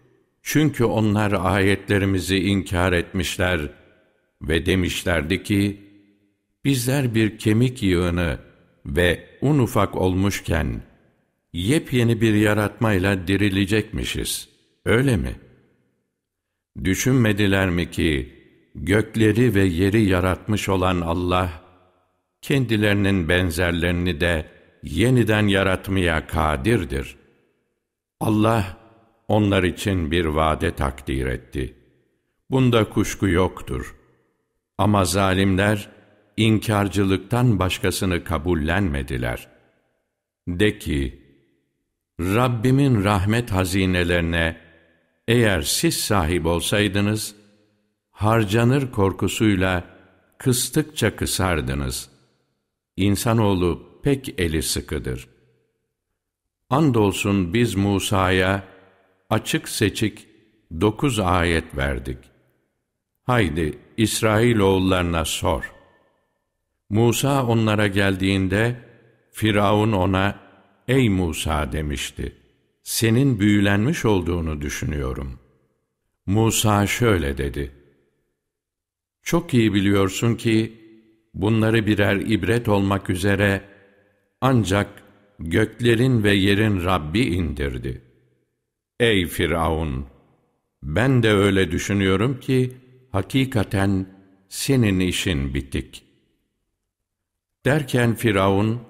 [0.43, 3.61] Çünkü onlar ayetlerimizi inkar etmişler
[4.43, 5.81] ve demişlerdi ki,
[6.65, 8.39] bizler bir kemik yığını
[8.87, 10.83] ve un ufak olmuşken,
[11.53, 14.49] yepyeni bir yaratmayla dirilecekmişiz.
[14.85, 15.37] Öyle mi?
[16.85, 18.35] Düşünmediler mi ki,
[18.75, 21.63] gökleri ve yeri yaratmış olan Allah,
[22.43, 24.47] kendilerinin benzerlerini de
[24.83, 27.17] yeniden yaratmaya kadirdir.
[28.21, 28.77] Allah,
[29.29, 31.75] onlar için bir vade takdir etti.
[32.51, 33.97] Bunda kuşku yoktur.
[34.79, 35.91] Ama zalimler,
[36.37, 39.49] inkarcılıktan başkasını kabullenmediler.
[40.49, 41.20] De ki,
[42.21, 44.57] Rabbimin rahmet hazinelerine
[45.29, 47.35] eğer siz sahip olsaydınız,
[48.11, 49.85] harcanır korkusuyla
[50.39, 52.11] kıstıkça kısardınız.
[52.97, 55.29] İnsanoğlu pek eli sıkıdır.
[56.71, 58.65] Andolsun biz Musa'ya
[59.31, 60.27] açık seçik
[60.81, 62.19] dokuz ayet verdik.
[63.23, 65.73] Haydi İsrailoğullarına sor.
[66.91, 68.77] Musa onlara geldiğinde
[69.33, 70.50] Firavun ona
[70.91, 72.33] Ey Musa demişti.
[72.83, 75.39] Senin büyülenmiş olduğunu düşünüyorum.
[76.27, 77.73] Musa şöyle dedi.
[79.23, 80.73] Çok iyi biliyorsun ki
[81.35, 83.65] bunları birer ibret olmak üzere
[84.41, 85.03] ancak
[85.39, 88.03] göklerin ve yerin Rabbi indirdi.
[89.01, 90.07] Ey Firavun!
[90.83, 92.73] Ben de öyle düşünüyorum ki
[93.13, 94.07] hakikaten
[94.49, 96.05] senin işin bitik.
[97.65, 98.90] Derken Firavun,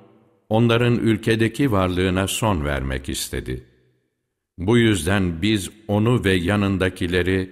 [0.51, 3.65] onların ülkedeki varlığına son vermek istedi.
[4.59, 7.51] Bu yüzden biz onu ve yanındakileri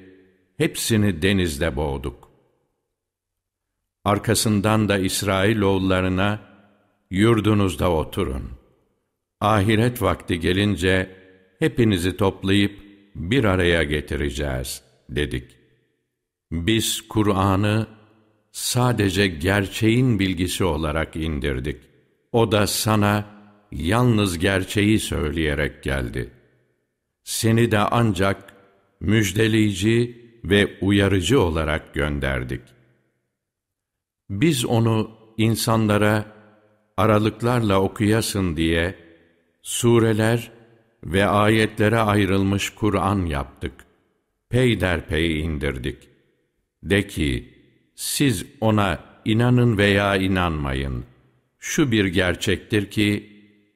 [0.57, 2.29] hepsini denizde boğduk.
[4.05, 6.41] Arkasından da İsrailoğullarına
[7.11, 8.51] yurdunuzda oturun.
[9.41, 11.11] Ahiret vakti gelince
[11.59, 12.79] hepinizi toplayıp
[13.15, 15.57] bir araya getireceğiz dedik.
[16.53, 17.87] Biz Kur'an'ı
[18.53, 21.88] sadece gerçeğin bilgisi olarak indirdik.
[22.33, 23.25] O da sana
[23.73, 26.31] yalnız gerçeği söyleyerek geldi.
[27.25, 28.55] Seni de ancak
[29.01, 32.61] müjdeleyici ve uyarıcı olarak gönderdik.
[34.31, 36.25] Biz onu insanlara
[36.97, 38.95] aralıklarla okuyasın diye
[39.63, 40.51] sureler
[41.05, 43.73] ve ayetlere ayrılmış Kur'an yaptık.
[44.49, 46.09] Peyderpey indirdik.
[46.83, 47.55] De ki,
[47.95, 51.05] siz ona inanın veya inanmayın.
[51.59, 53.33] Şu bir gerçektir ki,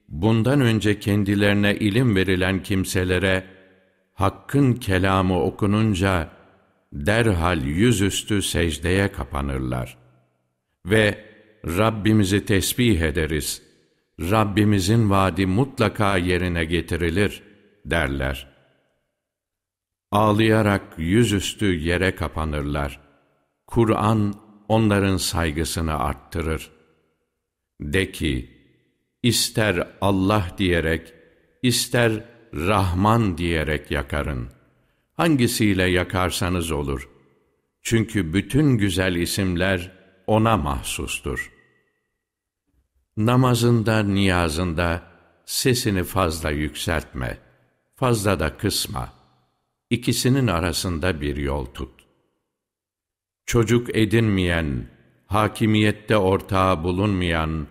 [0.07, 3.43] bundan önce kendilerine ilim verilen kimselere,
[4.13, 6.29] Hakk'ın kelamı okununca,
[6.93, 9.97] derhal yüzüstü secdeye kapanırlar.
[10.85, 11.25] Ve
[11.65, 13.61] Rabbimizi tesbih ederiz.
[14.19, 17.43] Rabbimizin vaadi mutlaka yerine getirilir
[17.85, 18.53] derler.
[20.11, 22.99] Ağlayarak yüzüstü yere kapanırlar.
[23.67, 24.33] Kur'an
[24.67, 26.71] onların saygısını arttırır.
[27.83, 28.49] De ki,
[29.23, 31.13] ister Allah diyerek,
[31.63, 34.49] ister Rahman diyerek yakarın.
[35.13, 37.09] Hangisiyle yakarsanız olur.
[37.81, 39.91] Çünkü bütün güzel isimler
[40.27, 41.51] O'na mahsustur.
[43.17, 45.03] Namazında, niyazında
[45.45, 47.37] sesini fazla yükseltme,
[47.95, 49.13] fazla da kısma.
[49.89, 51.91] İkisinin arasında bir yol tut.
[53.45, 54.87] Çocuk edinmeyen,
[55.27, 57.67] hakimiyette ortağı bulunmayan,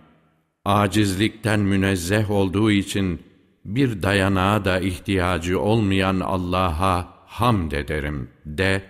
[0.65, 3.21] acizlikten münezzeh olduğu için
[3.65, 8.83] bir dayanağa da ihtiyacı olmayan Allah'a hamd ederim de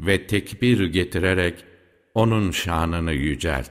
[0.00, 1.64] ve tekbir getirerek
[2.14, 3.70] onun şanını yücelt.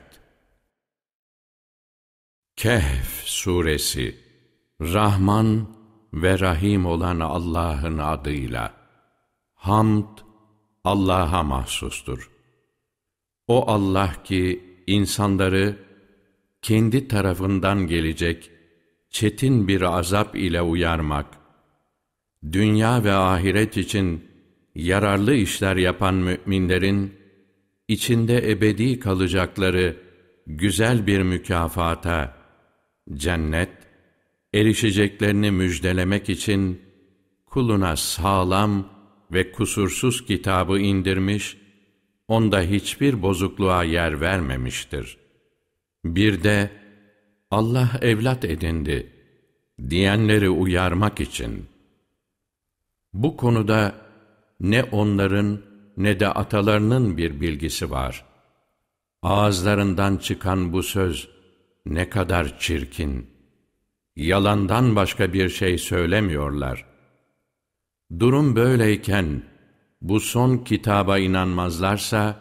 [2.55, 4.17] Kehf suresi
[4.81, 5.67] Rahman
[6.13, 8.73] ve Rahim olan Allah'ın adıyla
[9.53, 10.17] Hamd
[10.83, 12.31] Allah'a mahsustur.
[13.47, 15.90] O Allah ki insanları
[16.61, 18.51] kendi tarafından gelecek
[19.09, 21.25] çetin bir azap ile uyarmak,
[22.51, 24.25] dünya ve ahiret için
[24.75, 27.13] yararlı işler yapan müminlerin
[27.87, 29.97] içinde ebedi kalacakları
[30.47, 32.37] güzel bir mükafata,
[33.13, 33.69] cennet
[34.53, 36.81] erişeceklerini müjdelemek için
[37.45, 38.89] kuluna sağlam
[39.31, 41.57] ve kusursuz kitabı indirmiş,
[42.27, 45.20] onda hiçbir bozukluğa yer vermemiştir.
[46.05, 46.71] Bir de
[47.51, 49.11] Allah evlat edindi
[49.89, 51.65] diyenleri uyarmak için.
[53.13, 53.95] Bu konuda
[54.59, 55.61] ne onların
[55.97, 58.25] ne de atalarının bir bilgisi var.
[59.21, 61.29] Ağızlarından çıkan bu söz
[61.85, 63.29] ne kadar çirkin.
[64.15, 66.85] Yalandan başka bir şey söylemiyorlar.
[68.19, 69.43] Durum böyleyken
[70.01, 72.39] bu son kitaba inanmazlarsa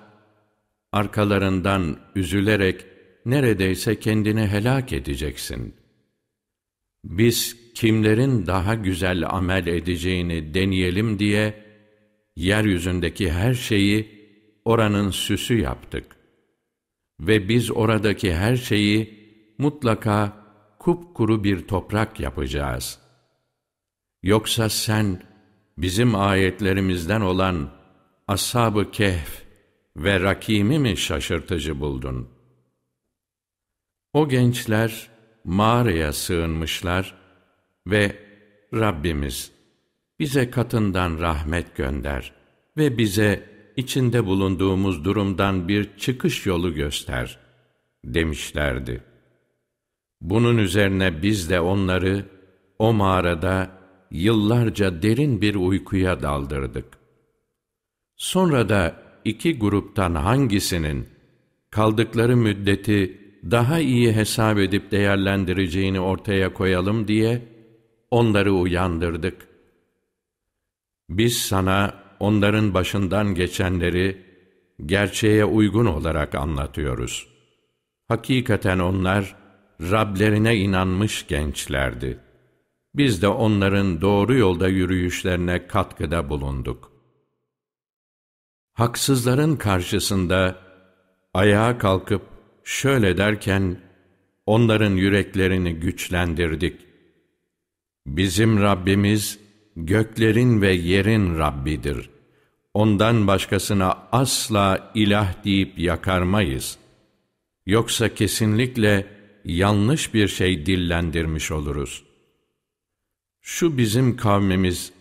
[0.93, 2.90] arkalarından üzülerek
[3.27, 5.75] neredeyse kendini helak edeceksin.
[7.05, 11.65] Biz kimlerin daha güzel amel edeceğini deneyelim diye
[12.37, 14.21] yeryüzündeki her şeyi
[14.65, 16.05] oranın süsü yaptık.
[17.21, 19.21] Ve biz oradaki her şeyi
[19.59, 20.45] mutlaka
[20.79, 22.99] kupkuru bir toprak yapacağız.
[24.23, 25.23] Yoksa sen
[25.79, 27.71] bizim ayetlerimizden olan
[28.29, 29.43] Ashab-ı Kehf
[29.97, 32.29] ve Rakim'i mi şaşırtıcı buldun?
[34.13, 35.09] O gençler
[35.45, 37.15] mağaraya sığınmışlar
[37.87, 38.17] ve
[38.75, 39.53] Rabbimiz
[40.19, 42.33] bize katından rahmet gönder
[42.77, 47.39] ve bize içinde bulunduğumuz durumdan bir çıkış yolu göster
[48.05, 49.03] demişlerdi.
[50.21, 52.25] Bunun üzerine biz de onları
[52.79, 53.71] o mağarada
[54.11, 56.99] yıllarca derin bir uykuya daldırdık.
[58.17, 61.09] Sonra da iki gruptan hangisinin
[61.71, 67.43] kaldıkları müddeti daha iyi hesap edip değerlendireceğini ortaya koyalım diye
[68.11, 69.49] onları uyandırdık.
[71.09, 74.23] Biz sana onların başından geçenleri
[74.87, 77.29] gerçeğe uygun olarak anlatıyoruz.
[78.09, 79.37] Hakikaten onlar
[79.81, 82.19] Rablerine inanmış gençlerdi.
[82.95, 86.93] Biz de onların doğru yolda yürüyüşlerine katkıda bulunduk.
[88.73, 90.59] Haksızların karşısında
[91.35, 92.23] ayağa kalkıp
[92.65, 93.77] şöyle derken
[94.47, 96.81] onların yüreklerini güçlendirdik.
[98.07, 99.39] Bizim Rabbimiz
[99.77, 102.11] göklerin ve yerin Rabbidir.
[102.75, 106.79] Ondan başkasına asla ilah deyip yakarmayız.
[107.67, 109.07] Yoksa kesinlikle
[109.45, 112.05] yanlış bir şey dillendirmiş oluruz.
[113.41, 114.93] Şu bizim kavmimiz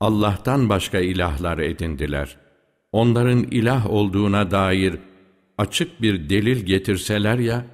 [0.00, 2.36] Allah'tan başka ilahlar edindiler.
[2.92, 4.98] Onların ilah olduğuna dair
[5.58, 7.66] açık bir delil getirseler ya,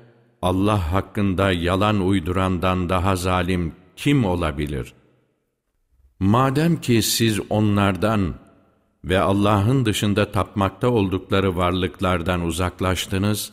[0.43, 4.95] Allah hakkında yalan uydurandan daha zalim kim olabilir?
[6.21, 8.35] Madem ki siz onlardan
[9.05, 13.53] ve Allah'ın dışında tapmakta oldukları varlıklardan uzaklaştınız,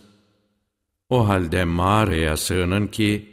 [1.09, 3.31] o halde mağaraya sığının ki,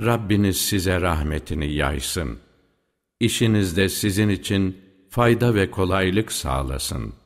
[0.00, 2.38] Rabbiniz size rahmetini yaysın.
[3.20, 4.76] İşinizde sizin için
[5.10, 7.21] fayda ve kolaylık sağlasın.''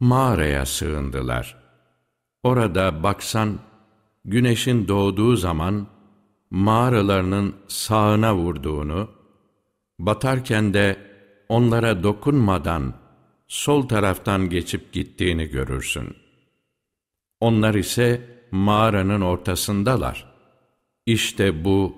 [0.00, 1.56] Mağaraya sığındılar.
[2.42, 3.58] Orada baksan,
[4.24, 5.86] güneşin doğduğu zaman
[6.50, 9.10] mağaralarının sağına vurduğunu,
[9.98, 10.96] batarken de
[11.48, 12.94] onlara dokunmadan
[13.48, 16.16] sol taraftan geçip gittiğini görürsün.
[17.40, 20.32] Onlar ise mağaranın ortasındalar.
[21.06, 21.96] İşte bu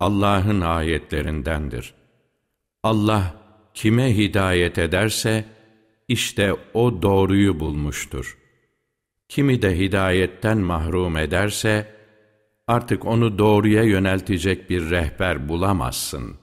[0.00, 1.94] Allah'ın ayetlerindendir.
[2.82, 3.34] Allah
[3.74, 5.44] kime hidayet ederse,
[6.08, 8.38] işte o doğruyu bulmuştur.
[9.28, 11.94] Kimi de hidayetten mahrum ederse,
[12.66, 16.36] artık onu doğruya yöneltecek bir rehber bulamazsın.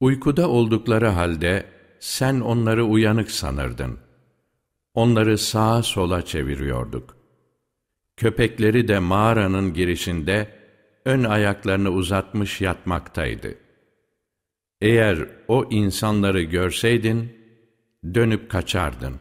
[0.00, 1.66] Uykuda oldukları halde
[2.00, 3.98] sen onları uyanık sanırdın.
[4.94, 7.16] Onları sağa sola çeviriyorduk.
[8.16, 10.48] Köpekleri de mağaranın girişinde
[11.04, 13.54] ön ayaklarını uzatmış yatmaktaydı.
[14.80, 17.35] Eğer o insanları görseydin,
[18.14, 19.14] dönüp kaçardın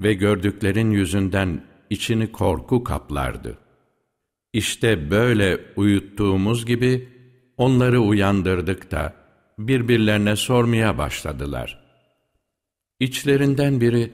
[0.00, 3.58] ve gördüklerin yüzünden içini korku kaplardı.
[4.52, 7.08] İşte böyle uyuttuğumuz gibi
[7.56, 9.14] onları uyandırdık da
[9.58, 11.82] birbirlerine sormaya başladılar.
[13.00, 14.12] İçlerinden biri,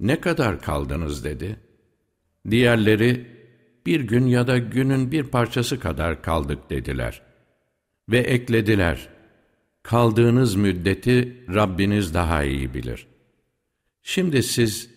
[0.00, 1.56] ne kadar kaldınız dedi.
[2.50, 3.26] Diğerleri,
[3.86, 7.22] bir gün ya da günün bir parçası kadar kaldık dediler.
[8.08, 9.08] Ve eklediler,
[9.82, 13.11] kaldığınız müddeti Rabbiniz daha iyi bilir.
[14.02, 14.90] Şimdi siz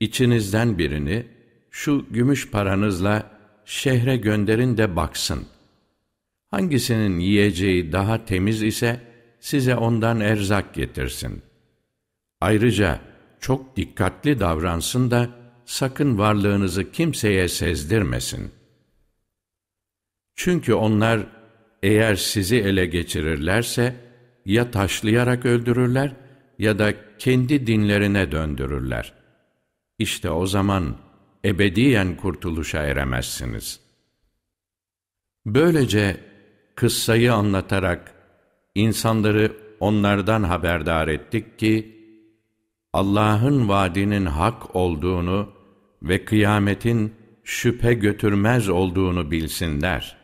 [0.00, 1.26] içinizden birini
[1.70, 3.30] şu gümüş paranızla
[3.64, 5.46] şehre gönderin de baksın.
[6.50, 9.00] Hangisinin yiyeceği daha temiz ise
[9.40, 11.42] size ondan erzak getirsin.
[12.40, 13.00] Ayrıca
[13.40, 15.30] çok dikkatli davransın da
[15.64, 18.50] sakın varlığınızı kimseye sezdirmesin.
[20.34, 21.26] Çünkü onlar
[21.82, 23.94] eğer sizi ele geçirirlerse
[24.46, 26.12] ya taşlayarak öldürürler
[26.58, 29.12] ya da kendi dinlerine döndürürler.
[29.98, 30.96] İşte o zaman
[31.44, 33.80] ebediyen kurtuluşa eremezsiniz.
[35.46, 36.20] Böylece
[36.74, 38.14] kıssayı anlatarak
[38.74, 41.98] insanları onlardan haberdar ettik ki,
[42.92, 45.52] Allah'ın vaadinin hak olduğunu
[46.02, 47.14] ve kıyametin
[47.44, 50.16] şüphe götürmez olduğunu bilsinler.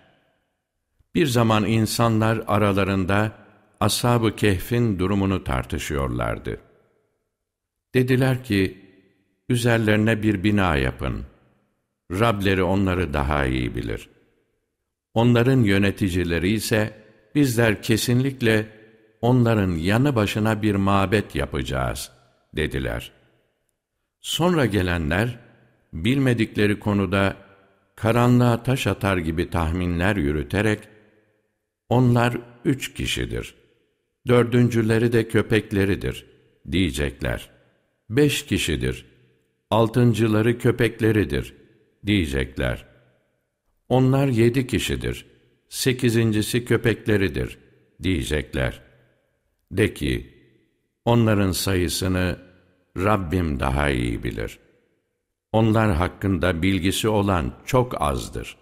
[1.14, 3.32] Bir zaman insanlar aralarında
[3.80, 6.60] Ashab-ı Kehf'in durumunu tartışıyorlardı.
[7.94, 8.78] Dediler ki,
[9.48, 11.24] üzerlerine bir bina yapın.
[12.10, 14.08] Rableri onları daha iyi bilir.
[15.14, 16.94] Onların yöneticileri ise,
[17.34, 18.66] bizler kesinlikle
[19.20, 22.10] onların yanı başına bir mabet yapacağız,
[22.56, 23.12] dediler.
[24.20, 25.38] Sonra gelenler,
[25.92, 27.36] bilmedikleri konuda
[27.96, 30.78] karanlığa taş atar gibi tahminler yürüterek,
[31.88, 33.54] onlar üç kişidir,
[34.28, 36.26] dördüncüleri de köpekleridir,
[36.72, 37.53] diyecekler.
[38.10, 39.06] Beş kişidir,
[39.70, 41.54] altıncıları köpekleridir,
[42.06, 42.86] diyecekler.
[43.88, 45.26] Onlar yedi kişidir,
[45.68, 47.58] sekizincisi köpekleridir,
[48.02, 48.82] diyecekler.
[49.72, 50.34] De ki,
[51.04, 52.38] onların sayısını
[52.96, 54.58] Rabbim daha iyi bilir.
[55.52, 58.56] Onlar hakkında bilgisi olan çok azdır.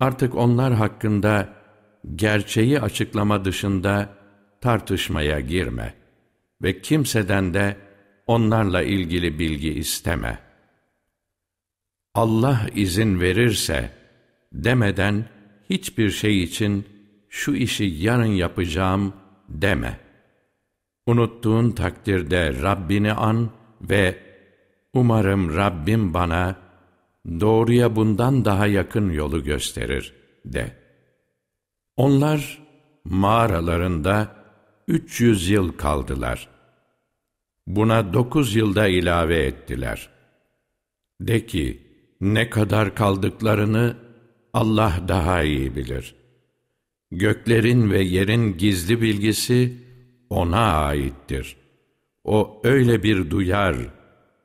[0.00, 1.54] Artık onlar hakkında
[2.14, 4.08] gerçeği açıklama dışında
[4.60, 5.94] tartışmaya girme
[6.62, 7.76] ve kimseden de
[8.26, 10.38] onlarla ilgili bilgi isteme.
[12.14, 13.90] Allah izin verirse
[14.52, 15.24] demeden
[15.70, 16.86] hiçbir şey için
[17.28, 19.12] şu işi yarın yapacağım
[19.48, 20.00] deme.
[21.06, 23.50] Unuttuğun takdirde Rabbini an
[23.80, 24.18] ve
[24.94, 26.56] umarım Rabbim bana
[27.40, 30.14] doğruya bundan daha yakın yolu gösterir
[30.44, 30.76] de.
[31.96, 32.62] Onlar
[33.04, 34.36] mağaralarında
[34.88, 36.51] 300 yıl kaldılar.
[37.66, 40.08] Buna dokuz yılda ilave ettiler.
[41.20, 41.82] De ki,
[42.20, 43.96] ne kadar kaldıklarını
[44.52, 46.14] Allah daha iyi bilir.
[47.10, 49.72] Göklerin ve yerin gizli bilgisi
[50.30, 51.56] O'na aittir.
[52.24, 53.76] O öyle bir duyar,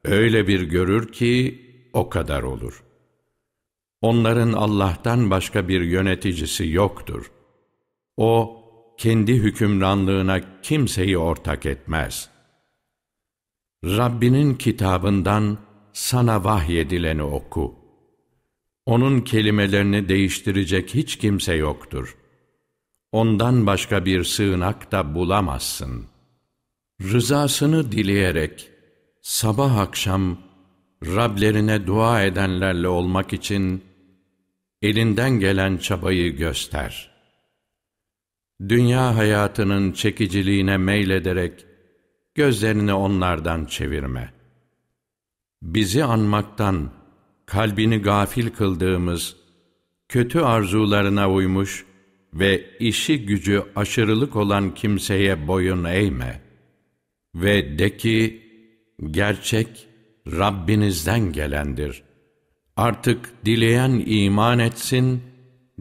[0.04, 1.62] öyle bir görür ki
[1.94, 2.84] o kadar olur.
[4.02, 7.32] Onların Allah'tan başka bir yöneticisi yoktur.
[8.18, 8.64] O,
[8.98, 12.37] kendi hükümranlığına kimseyi ortak etmez.
[13.84, 15.58] Rabbinin kitabından
[15.94, 17.76] sana vahyedileni oku.
[18.86, 22.18] Onun kelimelerini değiştirecek hiç kimse yoktur.
[23.12, 26.06] Ondan başka bir sığınak da bulamazsın.
[27.02, 28.70] Rızasını dileyerek
[29.22, 30.38] sabah akşam
[31.06, 33.84] Rablerine dua edenlerle olmak için
[34.82, 37.18] elinden gelen çabayı göster.''
[38.70, 41.67] dünya hayatının çekiciliğine meylederek
[42.38, 44.34] gözlerini onlardan çevirme.
[45.62, 46.92] Bizi anmaktan
[47.46, 49.36] kalbini gafil kıldığımız,
[50.10, 51.86] kötü arzularına uymuş
[52.34, 56.42] ve işi gücü aşırılık olan kimseye boyun eğme.
[57.36, 58.42] Ve de ki,
[59.12, 59.88] gerçek
[60.28, 62.04] Rabbinizden gelendir.
[62.76, 65.22] Artık dileyen iman etsin,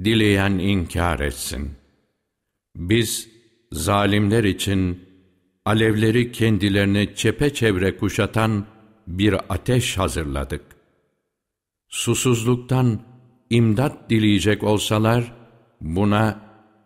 [0.04, 1.86] dileyen inkar etsin.''
[2.76, 3.28] Biz
[3.72, 5.05] zalimler için
[5.66, 8.66] alevleri kendilerini çepeçevre kuşatan
[9.06, 10.62] bir ateş hazırladık.
[11.88, 13.00] Susuzluktan
[13.50, 15.32] imdat dileyecek olsalar,
[15.80, 16.40] buna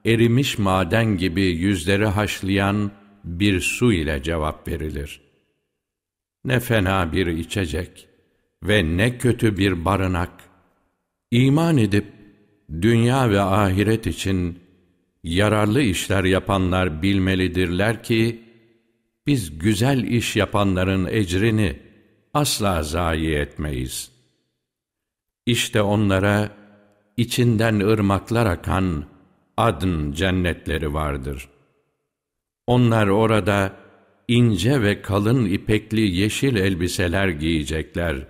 [0.07, 2.91] erimiş maden gibi yüzleri haşlayan
[3.25, 5.21] bir su ile cevap verilir.
[6.45, 8.09] Ne fena bir içecek
[8.63, 10.33] ve ne kötü bir barınak.
[11.31, 12.07] İman edip
[12.83, 14.59] dünya ve ahiret için
[15.25, 18.50] yararlı işler yapanlar bilmelidirler ki,
[19.31, 21.77] biz güzel iş yapanların ecrini
[22.35, 24.13] asla zayi etmeyiz.
[25.47, 26.51] İşte onlara
[27.17, 29.05] içinden ırmaklar akan
[29.57, 31.49] adın cennetleri vardır.
[32.67, 33.77] Onlar orada
[34.29, 38.27] ince ve kalın ipekli yeşil elbiseler giyecekler.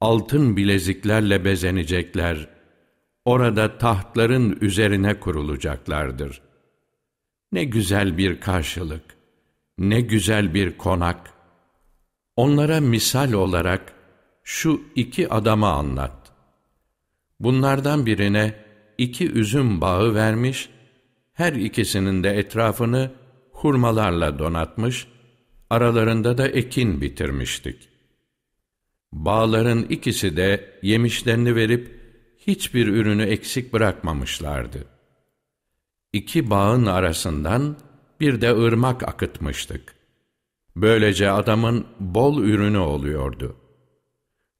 [0.00, 2.48] Altın bileziklerle bezenecekler
[3.24, 6.42] orada tahtların üzerine kurulacaklardır.
[7.52, 9.21] Ne güzel bir karşılık,
[9.82, 11.30] ne güzel bir konak.
[12.36, 13.92] Onlara misal olarak
[14.44, 16.32] şu iki adama anlat.
[17.40, 18.54] Bunlardan birine
[18.98, 20.68] iki üzüm bağı vermiş,
[21.32, 23.10] her ikisinin de etrafını
[23.52, 25.06] hurmalarla donatmış,
[25.70, 27.88] aralarında da ekin bitirmiştik.
[29.12, 32.00] Bağların ikisi de yemişlerini verip
[32.38, 34.84] hiçbir ürünü eksik bırakmamışlardı.
[36.12, 37.76] İki bağın arasından
[38.22, 39.94] bir de ırmak akıtmıştık.
[40.76, 43.56] Böylece adamın bol ürünü oluyordu.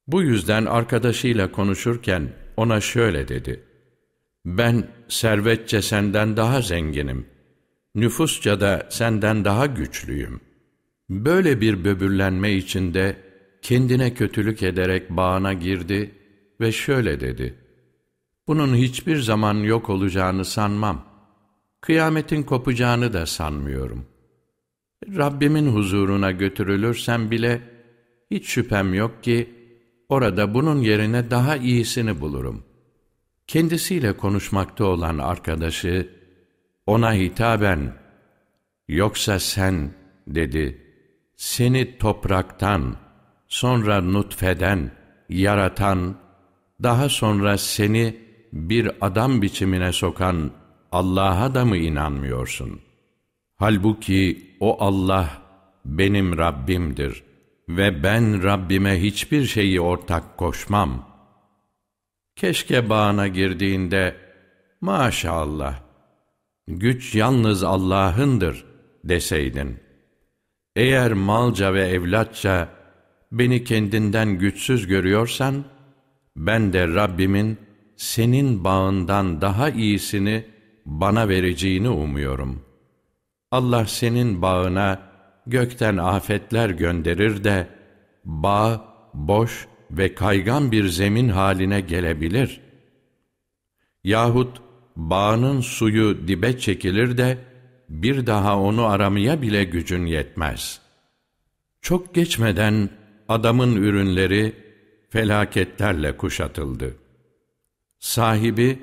[0.06, 3.64] Bu yüzden arkadaşıyla konuşurken ona şöyle dedi.
[4.44, 7.26] Ben servetçe senden daha zenginim.
[7.94, 10.40] Nüfusça da senden daha güçlüyüm.
[11.10, 13.16] Böyle bir böbürlenme içinde
[13.62, 16.14] kendine kötülük ederek bağına girdi
[16.60, 17.54] ve şöyle dedi.
[18.46, 21.11] Bunun hiçbir zaman yok olacağını sanmam.
[21.82, 24.06] Kıyametin kopacağını da sanmıyorum.
[25.16, 27.60] Rabbimin huzuruna götürülürsem bile
[28.30, 29.50] hiç şüphem yok ki
[30.08, 32.64] orada bunun yerine daha iyisini bulurum.
[33.46, 36.08] Kendisiyle konuşmakta olan arkadaşı
[36.86, 37.92] ona hitaben
[38.88, 39.90] yoksa sen
[40.26, 40.82] dedi
[41.36, 42.96] seni topraktan
[43.48, 44.90] sonra nutfeden
[45.28, 46.16] yaratan
[46.82, 48.16] daha sonra seni
[48.52, 50.61] bir adam biçimine sokan
[50.92, 52.80] Allah'a da mı inanmıyorsun?
[53.56, 55.42] Halbuki o Allah
[55.84, 57.22] benim Rabbimdir
[57.68, 61.08] ve ben Rabbime hiçbir şeyi ortak koşmam.
[62.36, 64.16] Keşke bağına girdiğinde,
[64.80, 65.80] maşallah,
[66.68, 68.64] güç yalnız Allah'ındır
[69.04, 69.80] deseydin.
[70.76, 72.68] Eğer malca ve evlatça
[73.32, 75.64] beni kendinden güçsüz görüyorsan,
[76.36, 77.58] ben de Rabbimin
[77.96, 80.51] senin bağından daha iyisini
[80.86, 82.64] bana vereceğini umuyorum.
[83.50, 85.02] Allah senin bağına
[85.46, 87.68] gökten afetler gönderir de,
[88.24, 92.60] bağ boş ve kaygan bir zemin haline gelebilir.
[94.04, 94.62] Yahut
[94.96, 97.38] bağının suyu dibe çekilir de,
[97.88, 100.80] bir daha onu aramaya bile gücün yetmez.
[101.80, 102.90] Çok geçmeden
[103.28, 104.52] adamın ürünleri
[105.10, 106.96] felaketlerle kuşatıldı.
[107.98, 108.78] Sahibi,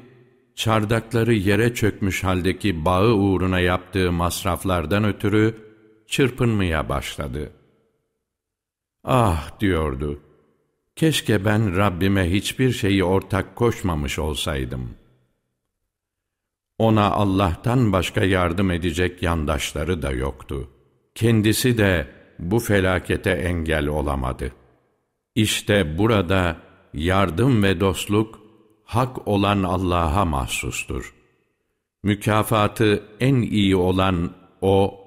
[0.60, 5.56] çardakları yere çökmüş haldeki bağı uğruna yaptığı masraflardan ötürü
[6.08, 7.52] çırpınmaya başladı.
[9.04, 10.20] Ah diyordu,
[10.96, 14.90] keşke ben Rabbime hiçbir şeyi ortak koşmamış olsaydım.
[16.78, 20.70] Ona Allah'tan başka yardım edecek yandaşları da yoktu.
[21.16, 22.08] Kendisi de
[22.40, 24.52] bu felakete engel olamadı.
[25.36, 26.58] İşte burada
[26.94, 28.39] yardım ve dostluk
[28.90, 31.14] hak olan Allah'a mahsustur.
[32.04, 34.32] Mükafatı en iyi olan
[34.62, 35.00] O,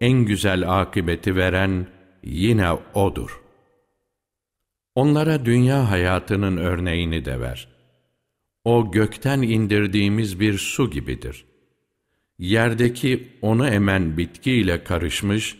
[0.00, 1.86] en güzel akıbeti veren
[2.24, 3.40] yine O'dur.
[4.94, 7.68] Onlara dünya hayatının örneğini de ver.
[8.64, 11.44] O gökten indirdiğimiz bir su gibidir.
[12.38, 15.56] Yerdeki onu emen bitkiyle karışmış,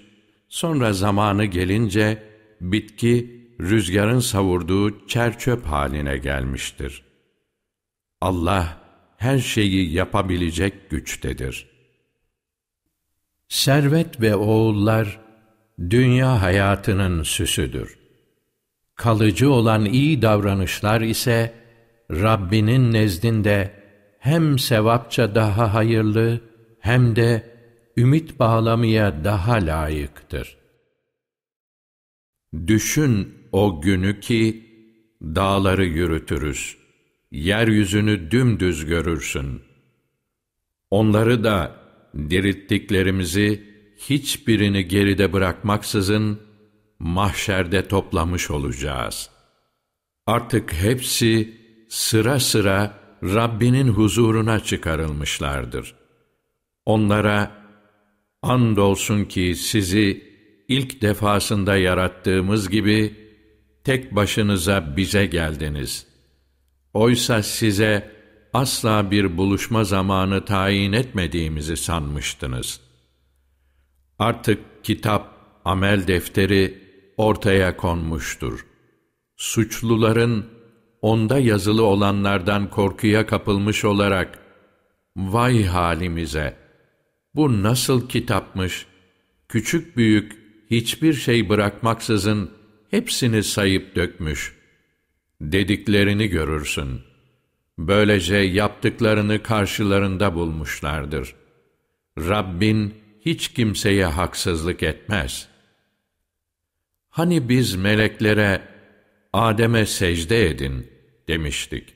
[0.49, 2.23] sonra zamanı gelince
[2.61, 7.08] bitki rüzgarın savurduğu çerçöp haline gelmiştir.
[8.21, 8.79] Allah
[9.17, 11.69] her şeyi yapabilecek güçtedir.
[13.49, 15.21] Servet ve oğullar
[15.91, 17.99] dünya hayatının süsüdür.
[18.95, 21.55] Kalıcı olan iyi davranışlar ise
[22.11, 23.73] Rabbinin nezdinde
[24.19, 26.41] hem sevapça daha hayırlı
[26.81, 27.59] hem de
[27.97, 30.59] ümit bağlamaya daha layıktır.
[32.67, 34.65] Düşün o günü ki
[35.23, 36.78] dağları yürütürüz
[37.31, 39.63] yeryüzünü dümdüz görürsün.
[40.91, 41.77] Onları da
[42.15, 43.69] dirittiklerimizi
[43.99, 46.41] hiçbirini geride bırakmaksızın
[46.99, 49.31] mahşerde toplamış olacağız.
[50.27, 51.59] Artık hepsi
[51.89, 55.95] sıra sıra Rabbinin huzuruna çıkarılmışlardır.
[56.87, 57.53] Onlara
[58.43, 60.29] andolsun ki sizi
[60.69, 63.17] ilk defasında yarattığımız gibi
[63.85, 66.08] tek başınıza bize geldiniz.
[66.99, 68.11] Oysa size
[68.53, 72.81] asla bir buluşma zamanı tayin etmediğimizi sanmıştınız.
[74.19, 75.35] Artık kitap,
[75.65, 76.79] amel defteri
[77.17, 78.67] ortaya konmuştur.
[79.37, 80.47] Suçluların
[81.03, 84.39] onda yazılı olanlardan korkuya kapılmış olarak
[85.17, 86.57] vay halimize
[87.35, 88.87] bu nasıl kitapmış
[89.49, 90.39] küçük büyük
[90.71, 92.51] hiçbir şey bırakmaksızın
[92.91, 94.58] hepsini sayıp dökmüş
[95.41, 97.01] dediklerini görürsün.
[97.79, 101.35] Böylece yaptıklarını karşılarında bulmuşlardır.
[102.19, 105.49] Rabbin hiç kimseye haksızlık etmez.
[107.09, 108.63] Hani biz meleklere
[109.33, 110.91] Adem'e secde edin
[111.29, 111.95] demiştik.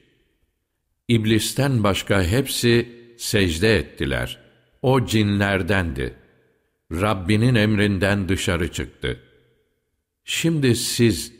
[1.08, 2.88] İblisten başka hepsi
[3.18, 4.38] secde ettiler.
[4.82, 6.14] O cinlerdendi.
[6.92, 9.20] Rabbinin emrinden dışarı çıktı.
[10.24, 11.32] Şimdi siz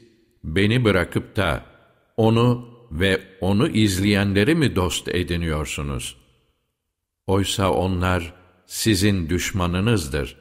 [0.44, 1.71] beni bırakıp da
[2.16, 6.16] onu ve onu izleyenleri mi dost ediniyorsunuz?
[7.26, 8.34] Oysa onlar
[8.66, 10.36] sizin düşmanınızdır.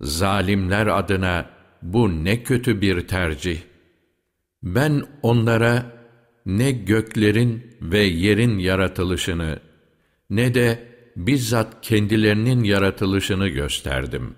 [0.00, 1.50] Zalimler adına
[1.82, 3.58] bu ne kötü bir tercih.
[4.62, 5.92] Ben onlara
[6.46, 9.58] ne göklerin ve yerin yaratılışını
[10.30, 14.34] ne de bizzat kendilerinin yaratılışını gösterdim.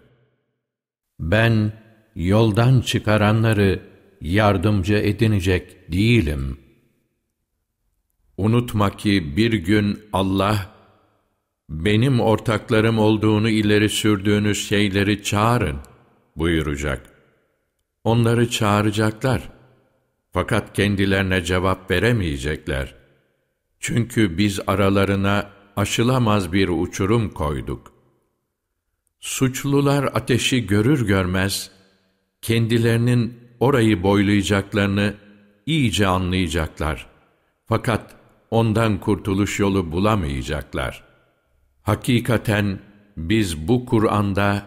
[1.20, 1.72] Ben
[2.14, 3.80] yoldan çıkaranları
[4.20, 6.58] yardımcı edinecek değilim.
[8.36, 10.74] Unutma ki bir gün Allah,
[11.70, 15.76] benim ortaklarım olduğunu ileri sürdüğünüz şeyleri çağırın
[16.36, 17.10] buyuracak.
[18.04, 19.50] Onları çağıracaklar.
[20.32, 22.94] Fakat kendilerine cevap veremeyecekler.
[23.80, 27.92] Çünkü biz aralarına aşılamaz bir uçurum koyduk.
[29.20, 31.70] Suçlular ateşi görür görmez,
[32.42, 35.14] kendilerinin orayı boylayacaklarını
[35.66, 37.06] iyice anlayacaklar.
[37.66, 38.16] Fakat
[38.50, 41.04] ondan kurtuluş yolu bulamayacaklar.
[41.82, 42.78] Hakikaten
[43.16, 44.66] biz bu Kur'an'da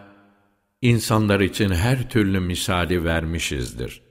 [0.82, 4.02] insanlar için her türlü misali vermişizdir.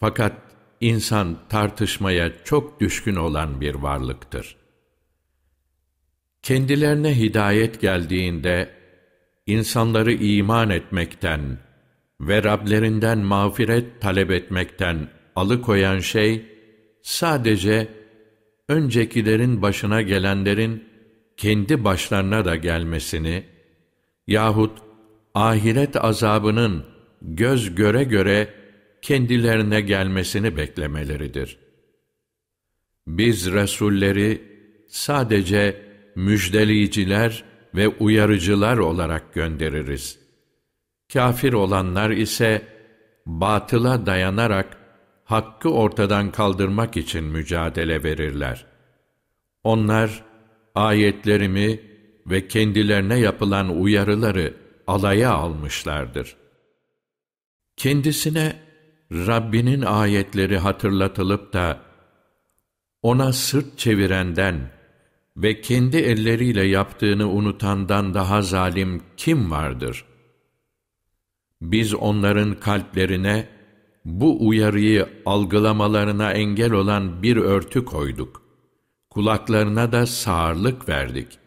[0.00, 0.32] Fakat
[0.80, 4.56] insan tartışmaya çok düşkün olan bir varlıktır.
[6.42, 8.70] Kendilerine hidayet geldiğinde,
[9.46, 11.58] insanları iman etmekten
[12.20, 16.44] ve Rablerinden mağfiret talep etmekten alıkoyan şey,
[17.02, 17.88] sadece
[18.68, 20.84] öncekilerin başına gelenlerin
[21.36, 23.44] kendi başlarına da gelmesini
[24.26, 24.78] yahut
[25.34, 26.84] ahiret azabının
[27.22, 28.48] göz göre göre
[29.02, 31.58] kendilerine gelmesini beklemeleridir.
[33.06, 34.42] Biz Resulleri
[34.88, 35.82] sadece
[36.16, 37.44] müjdeleyiciler
[37.74, 40.27] ve uyarıcılar olarak göndeririz.
[41.12, 42.62] Kafir olanlar ise
[43.26, 44.76] batıla dayanarak
[45.24, 48.66] hakkı ortadan kaldırmak için mücadele verirler.
[49.64, 50.24] Onlar
[50.74, 51.80] ayetlerimi
[52.26, 54.54] ve kendilerine yapılan uyarıları
[54.86, 56.36] alaya almışlardır.
[57.76, 58.56] Kendisine
[59.12, 61.80] Rabbinin ayetleri hatırlatılıp da
[63.02, 64.70] ona sırt çevirenden
[65.36, 70.04] ve kendi elleriyle yaptığını unutandan daha zalim kim vardır?
[71.60, 73.48] Biz onların kalplerine
[74.04, 78.42] bu uyarıyı algılamalarına engel olan bir örtü koyduk.
[79.10, 81.38] Kulaklarına da sağırlık verdik.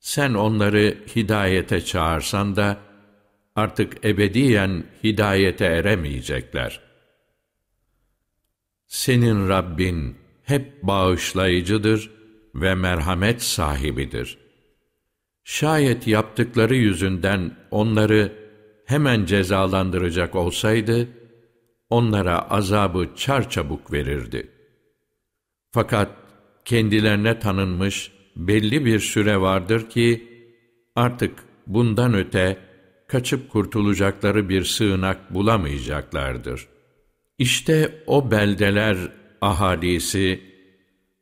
[0.00, 2.78] Sen onları hidayete çağırsan da
[3.56, 6.80] artık ebediyen hidayete eremeyecekler.
[8.86, 12.10] Senin Rabbin hep bağışlayıcıdır
[12.54, 14.38] ve merhamet sahibidir.
[15.44, 18.41] Şayet yaptıkları yüzünden onları
[18.92, 21.08] hemen cezalandıracak olsaydı,
[21.90, 24.48] onlara azabı çarçabuk verirdi.
[25.70, 26.10] Fakat
[26.64, 30.28] kendilerine tanınmış belli bir süre vardır ki,
[30.96, 31.32] artık
[31.66, 32.58] bundan öte
[33.08, 36.68] kaçıp kurtulacakları bir sığınak bulamayacaklardır.
[37.38, 38.96] İşte o beldeler
[39.40, 40.40] ahalisi,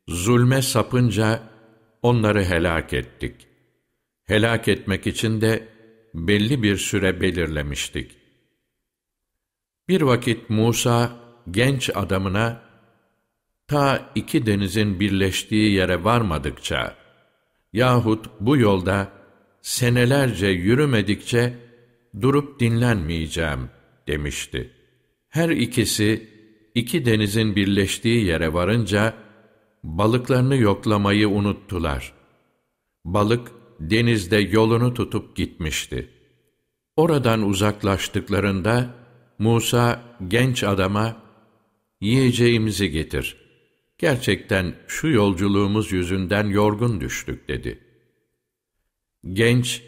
[0.07, 1.39] zulme sapınca
[2.01, 3.35] onları helak ettik.
[4.23, 5.70] Helak etmek için de
[6.13, 8.11] belli bir süre belirlemiştik.
[9.87, 11.11] Bir vakit Musa
[11.51, 12.61] genç adamına
[13.67, 16.95] ta iki denizin birleştiği yere varmadıkça
[17.73, 19.11] yahut bu yolda
[19.61, 21.53] senelerce yürümedikçe
[22.21, 23.69] durup dinlenmeyeceğim
[24.07, 24.71] demişti.
[25.29, 26.29] Her ikisi
[26.75, 29.13] iki denizin birleştiği yere varınca
[29.83, 32.13] balıklarını yoklamayı unuttular.
[33.05, 33.51] Balık
[33.89, 36.09] denizde yolunu tutup gitmişti.
[36.95, 38.95] Oradan uzaklaştıklarında
[39.39, 41.17] Musa genç adama
[42.01, 43.37] yiyeceğimizi getir.
[43.97, 47.79] Gerçekten şu yolculuğumuz yüzünden yorgun düştük dedi.
[49.33, 49.83] Genç,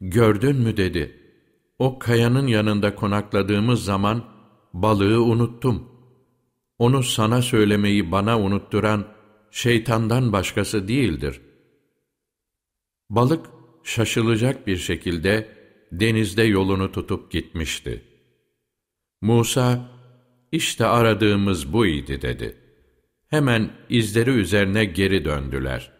[0.00, 1.16] gördün mü dedi.
[1.78, 4.24] O kayanın yanında konakladığımız zaman
[4.72, 5.88] balığı unuttum.
[6.78, 9.04] Onu sana söylemeyi bana unutturan
[9.50, 11.40] şeytandan başkası değildir.
[13.10, 13.46] Balık
[13.84, 15.48] şaşılacak bir şekilde
[15.92, 18.02] denizde yolunu tutup gitmişti.
[19.20, 19.88] Musa,
[20.52, 22.56] işte aradığımız bu idi dedi.
[23.28, 25.92] Hemen izleri üzerine geri döndüler.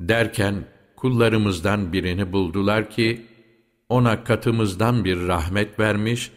[0.00, 3.26] Derken kullarımızdan birini buldular ki,
[3.88, 6.30] ona katımızdan bir rahmet vermiş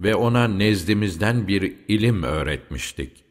[0.00, 3.24] ve ona nezdimizden bir ilim öğretmiştik.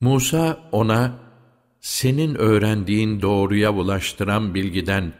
[0.00, 1.18] Musa ona,
[1.80, 5.12] senin öğrendiğin doğruya ulaştıran bilgiden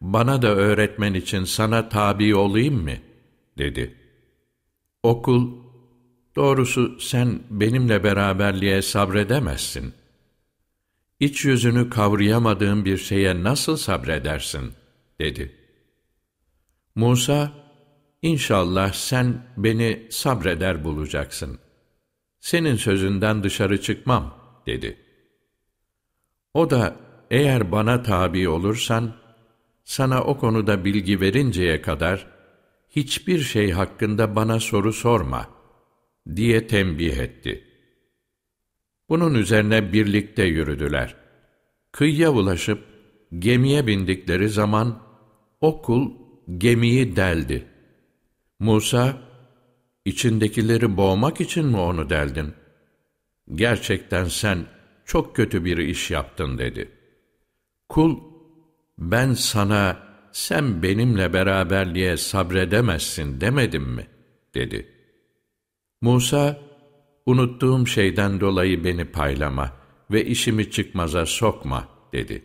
[0.00, 2.96] bana da öğretmen için sana tabi olayım mı?
[3.58, 3.94] dedi.
[5.02, 5.52] Okul,
[6.36, 9.94] doğrusu sen benimle beraberliğe sabredemezsin.
[11.20, 14.72] iç yüzünü kavrayamadığın bir şeye nasıl sabredersin?
[15.20, 15.54] dedi.
[16.94, 17.52] Musa,
[18.22, 21.58] İnşallah sen beni sabreder bulacaksın.
[22.40, 24.34] Senin sözünden dışarı çıkmam,
[24.66, 24.96] dedi.
[26.58, 26.96] O da,
[27.30, 29.12] eğer bana tabi olursan,
[29.84, 32.26] sana o konuda bilgi verinceye kadar,
[32.90, 35.48] hiçbir şey hakkında bana soru sorma,
[36.36, 37.64] diye tembih etti.
[39.08, 41.14] Bunun üzerine birlikte yürüdüler.
[41.92, 42.84] Kıyıya ulaşıp,
[43.38, 45.02] gemiye bindikleri zaman,
[45.60, 46.10] o kul
[46.58, 47.66] gemiyi deldi.
[48.58, 49.16] Musa,
[50.04, 52.54] içindekileri boğmak için mi onu deldin?
[53.54, 54.77] Gerçekten sen
[55.08, 56.88] çok kötü bir iş yaptın dedi.
[57.88, 58.16] Kul,
[58.98, 59.96] ben sana
[60.32, 64.06] sen benimle beraberliğe sabredemezsin demedim mi?
[64.54, 64.88] dedi.
[66.00, 66.60] Musa,
[67.26, 69.72] unuttuğum şeyden dolayı beni paylama
[70.10, 72.42] ve işimi çıkmaza sokma dedi.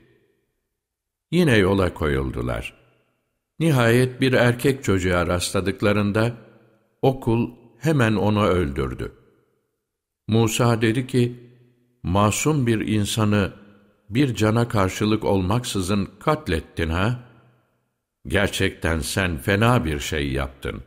[1.32, 2.84] Yine yola koyuldular.''
[3.59, 6.38] Nihayet bir erkek çocuğa rastladıklarında
[7.01, 9.11] okul hemen onu öldürdü.
[10.28, 11.36] Musa dedi ki,
[12.04, 13.54] masum bir insanı
[14.10, 17.20] bir cana karşılık olmaksızın katlettin ha?
[18.28, 20.84] Gerçekten sen fena bir şey yaptın.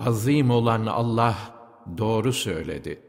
[0.00, 1.36] Azim olan Allah
[1.98, 3.08] doğru söyledi.''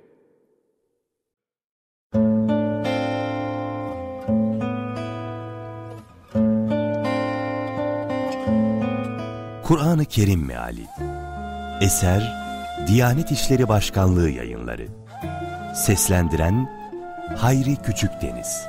[9.69, 10.87] Kur'an-ı Kerim Meali
[11.81, 12.33] Eser
[12.87, 14.87] Diyanet İşleri Başkanlığı Yayınları
[15.79, 16.69] Seslendiren
[17.37, 18.67] Hayri Küçükdeniz